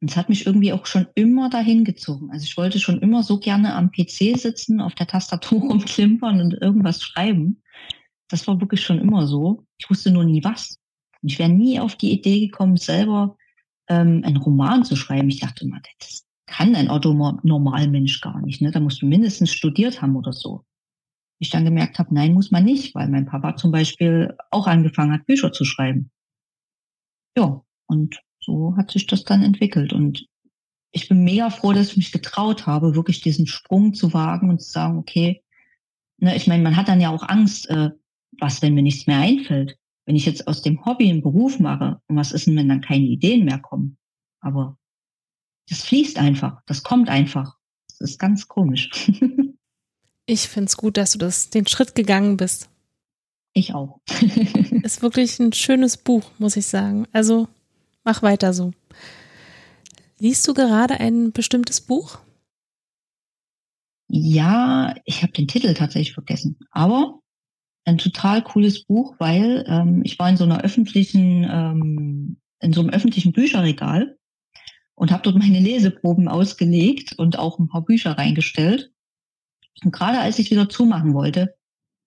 Und 0.00 0.10
es 0.10 0.16
hat 0.16 0.28
mich 0.28 0.46
irgendwie 0.46 0.72
auch 0.72 0.86
schon 0.86 1.08
immer 1.14 1.50
dahin 1.50 1.84
gezogen. 1.84 2.30
Also 2.30 2.44
ich 2.44 2.56
wollte 2.56 2.78
schon 2.78 3.00
immer 3.00 3.22
so 3.22 3.38
gerne 3.38 3.74
am 3.74 3.90
PC 3.90 4.38
sitzen, 4.38 4.80
auf 4.80 4.94
der 4.94 5.06
Tastatur 5.06 5.60
rumklimpern 5.68 6.40
und 6.40 6.54
irgendwas 6.54 7.02
schreiben. 7.02 7.62
Das 8.28 8.46
war 8.46 8.60
wirklich 8.60 8.84
schon 8.84 8.98
immer 8.98 9.26
so. 9.26 9.64
Ich 9.78 9.88
wusste 9.90 10.10
nur 10.10 10.24
nie 10.24 10.44
was. 10.44 10.78
Und 11.22 11.32
ich 11.32 11.38
wäre 11.38 11.50
nie 11.50 11.80
auf 11.80 11.96
die 11.96 12.12
Idee 12.12 12.40
gekommen, 12.46 12.76
selber 12.76 13.36
ähm, 13.88 14.22
einen 14.24 14.36
Roman 14.36 14.84
zu 14.84 14.94
schreiben. 14.94 15.28
Ich 15.28 15.40
dachte 15.40 15.64
immer, 15.64 15.80
das 15.98 16.24
kann 16.46 16.76
ein 16.76 16.90
Otto-Normalmensch 16.90 18.20
gar 18.20 18.40
nicht. 18.40 18.60
Ne? 18.60 18.70
Da 18.70 18.80
musst 18.80 19.02
du 19.02 19.06
mindestens 19.06 19.52
studiert 19.52 20.00
haben 20.00 20.16
oder 20.16 20.32
so. 20.32 20.64
Ich 21.38 21.50
dann 21.50 21.64
gemerkt 21.64 21.98
habe, 21.98 22.14
nein, 22.14 22.34
muss 22.34 22.50
man 22.50 22.64
nicht, 22.64 22.94
weil 22.94 23.08
mein 23.08 23.26
Papa 23.26 23.56
zum 23.56 23.70
Beispiel 23.70 24.36
auch 24.50 24.66
angefangen 24.66 25.12
hat, 25.12 25.26
Bücher 25.26 25.52
zu 25.52 25.64
schreiben. 25.64 26.10
Ja, 27.36 27.62
und 27.86 28.20
so 28.40 28.74
hat 28.76 28.90
sich 28.90 29.06
das 29.06 29.24
dann 29.24 29.42
entwickelt. 29.42 29.92
Und 29.92 30.26
ich 30.90 31.08
bin 31.08 31.22
mega 31.22 31.50
froh, 31.50 31.72
dass 31.72 31.90
ich 31.90 31.96
mich 31.96 32.12
getraut 32.12 32.66
habe, 32.66 32.94
wirklich 32.94 33.20
diesen 33.20 33.46
Sprung 33.46 33.94
zu 33.94 34.12
wagen 34.12 34.50
und 34.50 34.60
zu 34.60 34.70
sagen, 34.70 34.98
okay, 34.98 35.42
ne, 36.18 36.36
ich 36.36 36.46
meine, 36.46 36.62
man 36.62 36.76
hat 36.76 36.88
dann 36.88 37.00
ja 37.00 37.10
auch 37.10 37.28
Angst, 37.28 37.68
äh, 37.70 37.90
was, 38.40 38.62
wenn 38.62 38.74
mir 38.74 38.82
nichts 38.82 39.06
mehr 39.06 39.18
einfällt. 39.18 39.78
Wenn 40.06 40.16
ich 40.16 40.26
jetzt 40.26 40.48
aus 40.48 40.62
dem 40.62 40.84
Hobby 40.84 41.10
einen 41.10 41.22
Beruf 41.22 41.58
mache, 41.58 42.00
und 42.08 42.16
was 42.16 42.32
ist 42.32 42.46
denn, 42.46 42.56
wenn 42.56 42.68
dann 42.68 42.80
keine 42.80 43.04
Ideen 43.04 43.44
mehr 43.44 43.58
kommen? 43.58 43.98
Aber 44.40 44.78
das 45.68 45.82
fließt 45.82 46.18
einfach, 46.18 46.62
das 46.66 46.82
kommt 46.82 47.08
einfach. 47.08 47.56
Das 47.88 48.00
ist 48.00 48.18
ganz 48.18 48.48
komisch. 48.48 49.10
ich 50.28 50.48
finde 50.48 50.66
es 50.66 50.76
gut, 50.76 50.98
dass 50.98 51.12
du 51.12 51.18
das, 51.18 51.48
den 51.48 51.66
Schritt 51.66 51.94
gegangen 51.94 52.36
bist. 52.36 52.68
Ich 53.54 53.74
auch. 53.74 54.00
ist 54.82 55.00
wirklich 55.00 55.38
ein 55.40 55.54
schönes 55.54 55.96
Buch, 55.96 56.30
muss 56.38 56.56
ich 56.56 56.66
sagen. 56.66 57.06
Also 57.12 57.48
mach 58.04 58.22
weiter 58.22 58.52
so. 58.52 58.72
Liest 60.18 60.46
du 60.46 60.52
gerade 60.52 61.00
ein 61.00 61.32
bestimmtes 61.32 61.80
Buch? 61.80 62.18
Ja, 64.08 64.94
ich 65.06 65.22
habe 65.22 65.32
den 65.32 65.48
Titel 65.48 65.72
tatsächlich 65.72 66.12
vergessen. 66.12 66.58
Aber 66.72 67.20
ein 67.86 67.96
total 67.96 68.42
cooles 68.42 68.84
Buch, 68.84 69.14
weil 69.18 69.64
ähm, 69.66 70.02
ich 70.04 70.18
war 70.18 70.28
in 70.28 70.36
so 70.36 70.44
einer 70.44 70.62
öffentlichen, 70.62 71.44
ähm, 71.50 72.36
in 72.60 72.74
so 72.74 72.82
einem 72.82 72.90
öffentlichen 72.90 73.32
Bücherregal 73.32 74.18
und 74.94 75.10
habe 75.10 75.22
dort 75.22 75.36
meine 75.36 75.60
Leseproben 75.60 76.28
ausgelegt 76.28 77.14
und 77.16 77.38
auch 77.38 77.58
ein 77.58 77.68
paar 77.68 77.84
Bücher 77.84 78.12
reingestellt. 78.12 78.92
Und 79.84 79.92
gerade 79.92 80.18
als 80.18 80.38
ich 80.38 80.50
wieder 80.50 80.68
zumachen 80.68 81.14
wollte, 81.14 81.54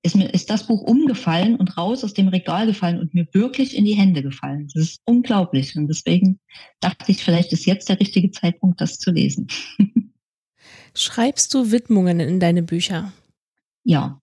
ist 0.04 0.16
mir 0.16 0.34
ist 0.34 0.50
das 0.50 0.66
Buch 0.66 0.82
umgefallen 0.82 1.56
und 1.56 1.78
raus 1.78 2.04
aus 2.04 2.14
dem 2.14 2.28
Regal 2.28 2.66
gefallen 2.66 3.00
und 3.00 3.14
mir 3.14 3.28
wirklich 3.34 3.76
in 3.76 3.86
die 3.86 3.94
Hände 3.94 4.24
gefallen. 4.24 4.68
Das 4.74 4.84
ist 4.84 5.02
unglaublich 5.06 5.76
und 5.76 5.88
deswegen 5.88 6.40
dachte 6.80 7.12
ich, 7.12 7.24
vielleicht 7.24 7.54
ist 7.54 7.66
jetzt 7.66 7.90
der 7.90 8.00
richtige 8.00 8.32
Zeitpunkt, 8.32 8.82
das 8.82 8.98
zu 8.98 9.12
lesen. 9.12 9.48
Schreibst 10.96 11.54
du 11.54 11.72
Widmungen 11.72 12.20
in 12.20 12.40
deine 12.40 12.64
Bücher? 12.64 13.14
Ja, 13.84 14.20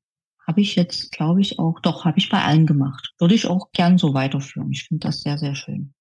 habe 0.46 0.60
ich 0.60 0.76
jetzt, 0.76 1.12
glaube 1.12 1.40
ich, 1.40 1.58
auch, 1.58 1.80
doch, 1.80 2.04
habe 2.04 2.18
ich 2.18 2.28
bei 2.28 2.42
allen 2.42 2.66
gemacht. 2.66 3.14
Würde 3.18 3.34
ich 3.34 3.46
auch 3.46 3.70
gern 3.72 3.98
so 3.98 4.14
weiterführen. 4.14 4.70
Ich 4.72 4.84
finde 4.84 5.06
das 5.06 5.22
sehr, 5.22 5.38
sehr 5.38 5.54
schön. 5.54 5.94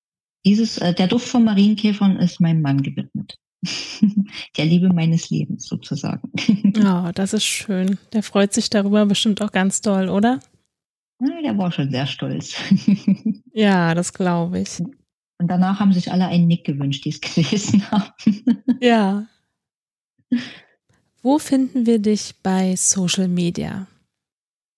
Dieses, 0.45 0.77
äh, 0.77 0.93
der 0.93 1.07
Duft 1.07 1.27
von 1.27 1.43
Marienkäfern 1.43 2.17
ist 2.17 2.39
meinem 2.39 2.61
Mann 2.61 2.81
gewidmet. 2.81 3.37
der 4.57 4.65
Liebe 4.65 4.89
meines 4.89 5.29
Lebens 5.29 5.67
sozusagen. 5.67 6.31
oh, 6.77 7.11
das 7.13 7.33
ist 7.33 7.45
schön. 7.45 7.97
Der 8.13 8.23
freut 8.23 8.53
sich 8.53 8.69
darüber 8.69 9.05
bestimmt 9.05 9.41
auch 9.41 9.51
ganz 9.51 9.81
doll, 9.81 10.09
oder? 10.09 10.39
Ja, 11.19 11.41
der 11.41 11.57
war 11.57 11.71
schon 11.71 11.89
sehr 11.89 12.05
stolz. 12.05 12.55
ja, 13.53 13.95
das 13.95 14.13
glaube 14.13 14.59
ich. 14.59 14.79
Und 15.39 15.47
danach 15.49 15.79
haben 15.79 15.93
sich 15.93 16.11
alle 16.11 16.27
einen 16.27 16.47
Nick 16.47 16.65
gewünscht, 16.65 17.05
die 17.05 17.09
es 17.09 17.21
gelesen 17.21 17.89
haben. 17.91 18.13
ja. 18.81 19.27
Wo 21.21 21.39
finden 21.39 21.85
wir 21.85 21.99
dich 21.99 22.35
bei 22.43 22.75
Social 22.75 23.27
Media? 23.27 23.87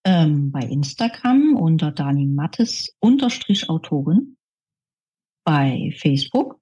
ähm, 0.05 0.51
bei 0.51 0.61
Instagram 0.61 1.55
unter 1.55 1.91
Dani 1.91 2.25
Mattes 2.25 2.95
unterstrich 2.99 3.69
Autorin, 3.69 4.37
bei 5.45 5.93
Facebook 5.97 6.59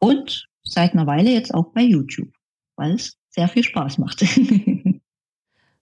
und 0.00 0.48
seit 0.72 0.92
einer 0.92 1.06
Weile 1.06 1.30
jetzt 1.30 1.54
auch 1.54 1.72
bei 1.72 1.82
YouTube, 1.82 2.32
weil 2.76 2.94
es 2.94 3.18
sehr 3.30 3.48
viel 3.48 3.64
Spaß 3.64 3.98
macht. 3.98 4.22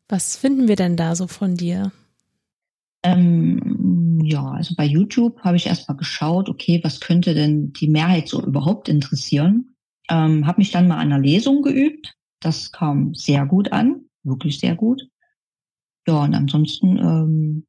Was 0.09 0.37
finden 0.37 0.69
wir 0.69 0.77
denn 0.77 0.97
da 0.97 1.17
so 1.17 1.27
von 1.27 1.57
dir? 1.57 1.93
Ähm, 3.03 4.21
ja, 4.23 4.45
also 4.53 4.75
bei 4.77 4.85
YouTube 4.85 5.41
habe 5.41 5.57
ich 5.57 5.67
erstmal 5.67 5.97
geschaut, 5.97 6.49
okay, 6.49 6.81
was 6.83 7.01
könnte 7.01 7.35
denn 7.35 7.73
die 7.73 7.89
Mehrheit 7.89 8.29
so 8.29 8.43
überhaupt 8.43 8.89
interessieren? 8.89 9.77
Ähm, 10.09 10.47
habe 10.47 10.61
mich 10.61 10.71
dann 10.71 10.89
mal 10.89 10.97
an 10.97 11.13
einer 11.13 11.21
Lesung 11.21 11.63
geübt. 11.63 12.15
Das 12.41 12.73
kam 12.73 13.15
sehr 13.15 13.47
gut 13.47 13.73
an, 13.73 14.07
wirklich 14.23 14.59
sehr 14.59 14.75
gut. 14.75 15.03
Ja, 16.07 16.23
und 16.25 16.35
ansonsten 16.35 16.99
ähm, 16.99 17.67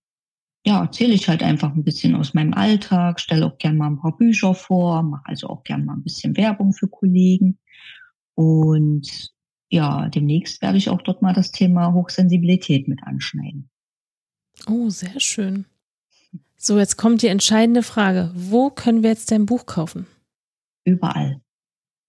ja, 0.67 0.81
erzähle 0.81 1.13
ich 1.13 1.29
halt 1.29 1.43
einfach 1.43 1.73
ein 1.73 1.85
bisschen 1.85 2.13
aus 2.13 2.33
meinem 2.33 2.53
Alltag, 2.53 3.21
stelle 3.21 3.45
auch 3.45 3.57
gern 3.57 3.77
mal 3.77 3.87
ein 3.87 4.01
paar 4.01 4.17
Bücher 4.17 4.53
vor, 4.53 5.01
mache 5.01 5.23
also 5.25 5.47
auch 5.47 5.63
gern 5.63 5.85
mal 5.85 5.93
ein 5.93 6.03
bisschen 6.03 6.35
Werbung 6.35 6.73
für 6.73 6.89
Kollegen. 6.89 7.57
Und 8.35 9.31
ja, 9.69 10.09
demnächst 10.09 10.61
werde 10.61 10.77
ich 10.77 10.89
auch 10.89 11.01
dort 11.01 11.21
mal 11.21 11.31
das 11.31 11.51
Thema 11.51 11.93
Hochsensibilität 11.93 12.89
mit 12.89 13.01
anschneiden. 13.03 13.69
Oh, 14.67 14.89
sehr 14.89 15.21
schön. 15.21 15.63
So, 16.57 16.77
jetzt 16.77 16.97
kommt 16.97 17.21
die 17.21 17.27
entscheidende 17.27 17.81
Frage. 17.81 18.31
Wo 18.35 18.69
können 18.69 19.03
wir 19.03 19.11
jetzt 19.11 19.31
dein 19.31 19.45
Buch 19.45 19.67
kaufen? 19.67 20.05
Überall. 20.83 21.39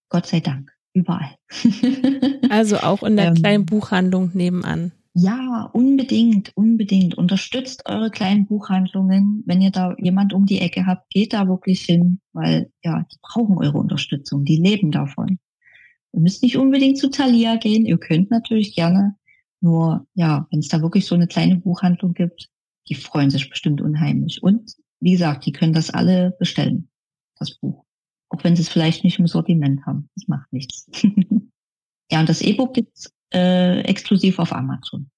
Gott 0.09 0.25
sei 0.25 0.41
Dank. 0.41 0.73
Überall. 0.93 1.37
also 2.49 2.79
auch 2.79 3.03
in 3.03 3.15
der 3.15 3.27
ähm, 3.27 3.35
kleinen 3.35 3.65
Buchhandlung 3.65 4.31
nebenan. 4.33 4.91
Ja, 5.13 5.69
unbedingt, 5.73 6.55
unbedingt. 6.55 7.15
Unterstützt 7.15 7.87
eure 7.87 8.11
kleinen 8.11 8.45
Buchhandlungen. 8.45 9.43
Wenn 9.45 9.61
ihr 9.61 9.71
da 9.71 9.95
jemand 9.97 10.33
um 10.33 10.45
die 10.45 10.59
Ecke 10.59 10.85
habt, 10.85 11.09
geht 11.09 11.33
da 11.33 11.47
wirklich 11.47 11.81
hin, 11.81 12.21
weil 12.31 12.71
ja, 12.83 13.05
die 13.11 13.17
brauchen 13.21 13.57
eure 13.57 13.79
Unterstützung. 13.79 14.45
Die 14.45 14.57
leben 14.57 14.91
davon. 14.91 15.39
Ihr 16.13 16.21
müsst 16.21 16.43
nicht 16.43 16.57
unbedingt 16.57 16.97
zu 16.97 17.09
Thalia 17.09 17.55
gehen. 17.55 17.85
Ihr 17.85 17.97
könnt 17.97 18.29
natürlich 18.29 18.75
gerne. 18.75 19.15
Nur, 19.61 20.07
ja, 20.13 20.47
wenn 20.51 20.59
es 20.59 20.67
da 20.67 20.81
wirklich 20.81 21.05
so 21.05 21.15
eine 21.15 21.27
kleine 21.27 21.57
Buchhandlung 21.57 22.13
gibt, 22.13 22.49
die 22.87 22.95
freuen 22.95 23.29
sich 23.29 23.49
bestimmt 23.49 23.81
unheimlich. 23.81 24.41
Und 24.41 24.75
wie 24.99 25.11
gesagt, 25.11 25.45
die 25.45 25.51
können 25.51 25.73
das 25.73 25.89
alle 25.89 26.35
bestellen, 26.39 26.89
das 27.37 27.57
Buch. 27.57 27.83
Auch 28.29 28.43
wenn 28.43 28.55
sie 28.55 28.61
es 28.61 28.69
vielleicht 28.69 29.03
nicht 29.03 29.19
im 29.19 29.27
Sortiment 29.27 29.85
haben. 29.85 30.09
Das 30.15 30.27
macht 30.27 30.53
nichts. 30.53 30.87
ja, 32.11 32.19
und 32.19 32.29
das 32.29 32.41
E-Book 32.41 32.73
gibt's 32.73 33.11
äh, 33.33 33.81
exklusiv 33.81 34.39
auf 34.39 34.53
Amazon. 34.53 35.09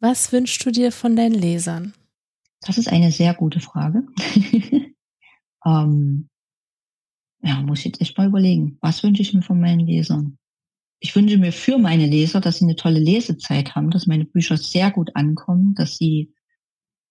Was 0.00 0.32
wünschst 0.32 0.64
du 0.64 0.70
dir 0.70 0.92
von 0.92 1.16
deinen 1.16 1.34
Lesern? 1.34 1.94
Das 2.60 2.78
ist 2.78 2.88
eine 2.88 3.10
sehr 3.10 3.34
gute 3.34 3.60
Frage. 3.60 4.06
ähm, 5.64 6.28
ja, 7.42 7.62
muss 7.62 7.80
ich 7.80 7.84
jetzt 7.86 8.00
echt 8.00 8.18
mal 8.18 8.28
überlegen. 8.28 8.78
Was 8.80 9.02
wünsche 9.02 9.22
ich 9.22 9.32
mir 9.32 9.42
von 9.42 9.60
meinen 9.60 9.86
Lesern? 9.86 10.38
Ich 10.98 11.14
wünsche 11.14 11.38
mir 11.38 11.52
für 11.52 11.78
meine 11.78 12.06
Leser, 12.06 12.40
dass 12.40 12.58
sie 12.58 12.64
eine 12.64 12.76
tolle 12.76 12.98
Lesezeit 12.98 13.74
haben, 13.74 13.90
dass 13.90 14.06
meine 14.06 14.24
Bücher 14.24 14.56
sehr 14.56 14.90
gut 14.90 15.14
ankommen, 15.14 15.74
dass 15.74 15.96
sie 15.96 16.32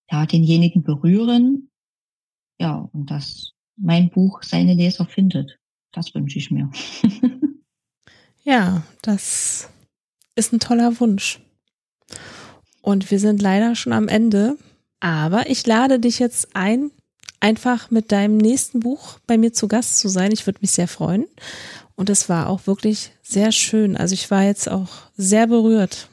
ja 0.10 0.26
denjenigen 0.26 0.84
berühren, 0.84 1.70
ja, 2.60 2.90
und 2.94 3.12
dass 3.12 3.54
mein 3.78 4.10
Buch 4.10 4.44
seine 4.44 4.74
Leser 4.74 5.06
findet. 5.06 5.60
Das 5.92 6.14
wünsche 6.14 6.40
ich 6.40 6.52
mir. 6.52 6.70
ja, 8.44 8.84
das 9.02 9.70
ist 10.36 10.54
ein 10.54 10.60
toller 10.60 11.00
Wunsch. 11.00 11.40
Und 12.82 13.10
wir 13.10 13.20
sind 13.20 13.42
leider 13.42 13.76
schon 13.76 13.94
am 13.94 14.08
Ende. 14.08 14.58
Aber 15.00 15.50
ich 15.50 15.66
lade 15.66 16.00
dich 16.00 16.20
jetzt 16.20 16.56
ein, 16.56 16.92
einfach 17.40 17.92
mit 17.92 18.12
deinem 18.12 18.38
nächsten 18.38 18.80
Buch 18.80 19.20
bei 19.28 19.38
mir 19.38 19.54
zu 19.54 19.68
Gast 19.68 20.00
zu 20.00 20.08
sein. 20.08 20.32
Ich 20.32 20.46
würde 20.46 20.60
mich 20.62 20.72
sehr 20.72 20.88
freuen. 20.88 21.26
Und 21.96 22.10
es 22.10 22.30
war 22.30 22.50
auch 22.50 22.68
wirklich 22.68 23.12
sehr 23.22 23.52
schön. 23.52 23.98
Also 23.98 24.14
ich 24.14 24.30
war 24.30 24.44
jetzt 24.44 24.70
auch 24.70 24.90
sehr 25.16 25.48
berührt. 25.48 26.10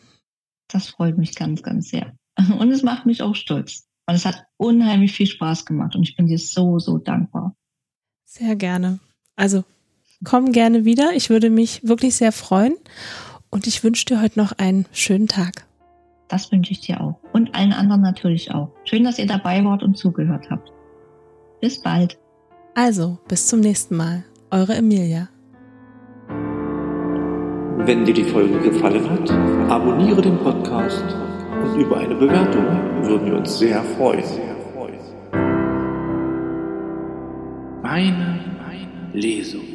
Das 0.68 0.88
freut 0.88 1.18
mich 1.18 1.34
ganz, 1.34 1.62
ganz 1.62 1.90
sehr. 1.90 2.14
Und 2.58 2.70
es 2.70 2.82
macht 2.82 3.06
mich 3.06 3.22
auch 3.22 3.34
stolz. 3.34 3.84
Und 4.06 4.14
es 4.14 4.24
hat 4.24 4.44
unheimlich 4.56 5.12
viel 5.12 5.26
Spaß 5.26 5.64
gemacht. 5.64 5.94
Und 5.94 6.02
ich 6.02 6.16
bin 6.16 6.26
dir 6.26 6.38
so, 6.38 6.78
so 6.78 6.98
dankbar. 6.98 7.54
Sehr 8.24 8.56
gerne. 8.56 8.98
Also 9.36 9.64
komm 10.24 10.52
gerne 10.52 10.84
wieder. 10.84 11.12
Ich 11.14 11.30
würde 11.30 11.50
mich 11.50 11.86
wirklich 11.86 12.14
sehr 12.14 12.32
freuen. 12.32 12.74
Und 13.52 13.66
ich 13.66 13.84
wünsche 13.84 14.06
dir 14.06 14.22
heute 14.22 14.40
noch 14.40 14.52
einen 14.52 14.86
schönen 14.92 15.28
Tag. 15.28 15.66
Das 16.28 16.50
wünsche 16.50 16.72
ich 16.72 16.80
dir 16.80 17.02
auch. 17.02 17.20
Und 17.34 17.54
allen 17.54 17.74
anderen 17.74 18.00
natürlich 18.00 18.50
auch. 18.50 18.70
Schön, 18.84 19.04
dass 19.04 19.18
ihr 19.18 19.26
dabei 19.26 19.62
wart 19.62 19.82
und 19.82 19.98
zugehört 19.98 20.48
habt. 20.50 20.72
Bis 21.60 21.80
bald. 21.80 22.18
Also, 22.74 23.18
bis 23.28 23.46
zum 23.46 23.60
nächsten 23.60 23.94
Mal. 23.94 24.24
Eure 24.50 24.74
Emilia. 24.74 25.28
Wenn 27.84 28.06
dir 28.06 28.14
die 28.14 28.24
Folge 28.24 28.58
gefallen 28.58 29.08
hat, 29.10 29.30
abonniere 29.70 30.22
den 30.22 30.38
Podcast 30.38 31.04
und 31.62 31.78
über 31.78 31.98
eine 31.98 32.14
Bewertung 32.14 32.64
würden 33.02 33.26
wir 33.26 33.36
uns 33.36 33.58
sehr 33.58 33.82
freuen. 33.82 34.24
Meine 37.82 38.40
Lesung. 39.12 39.71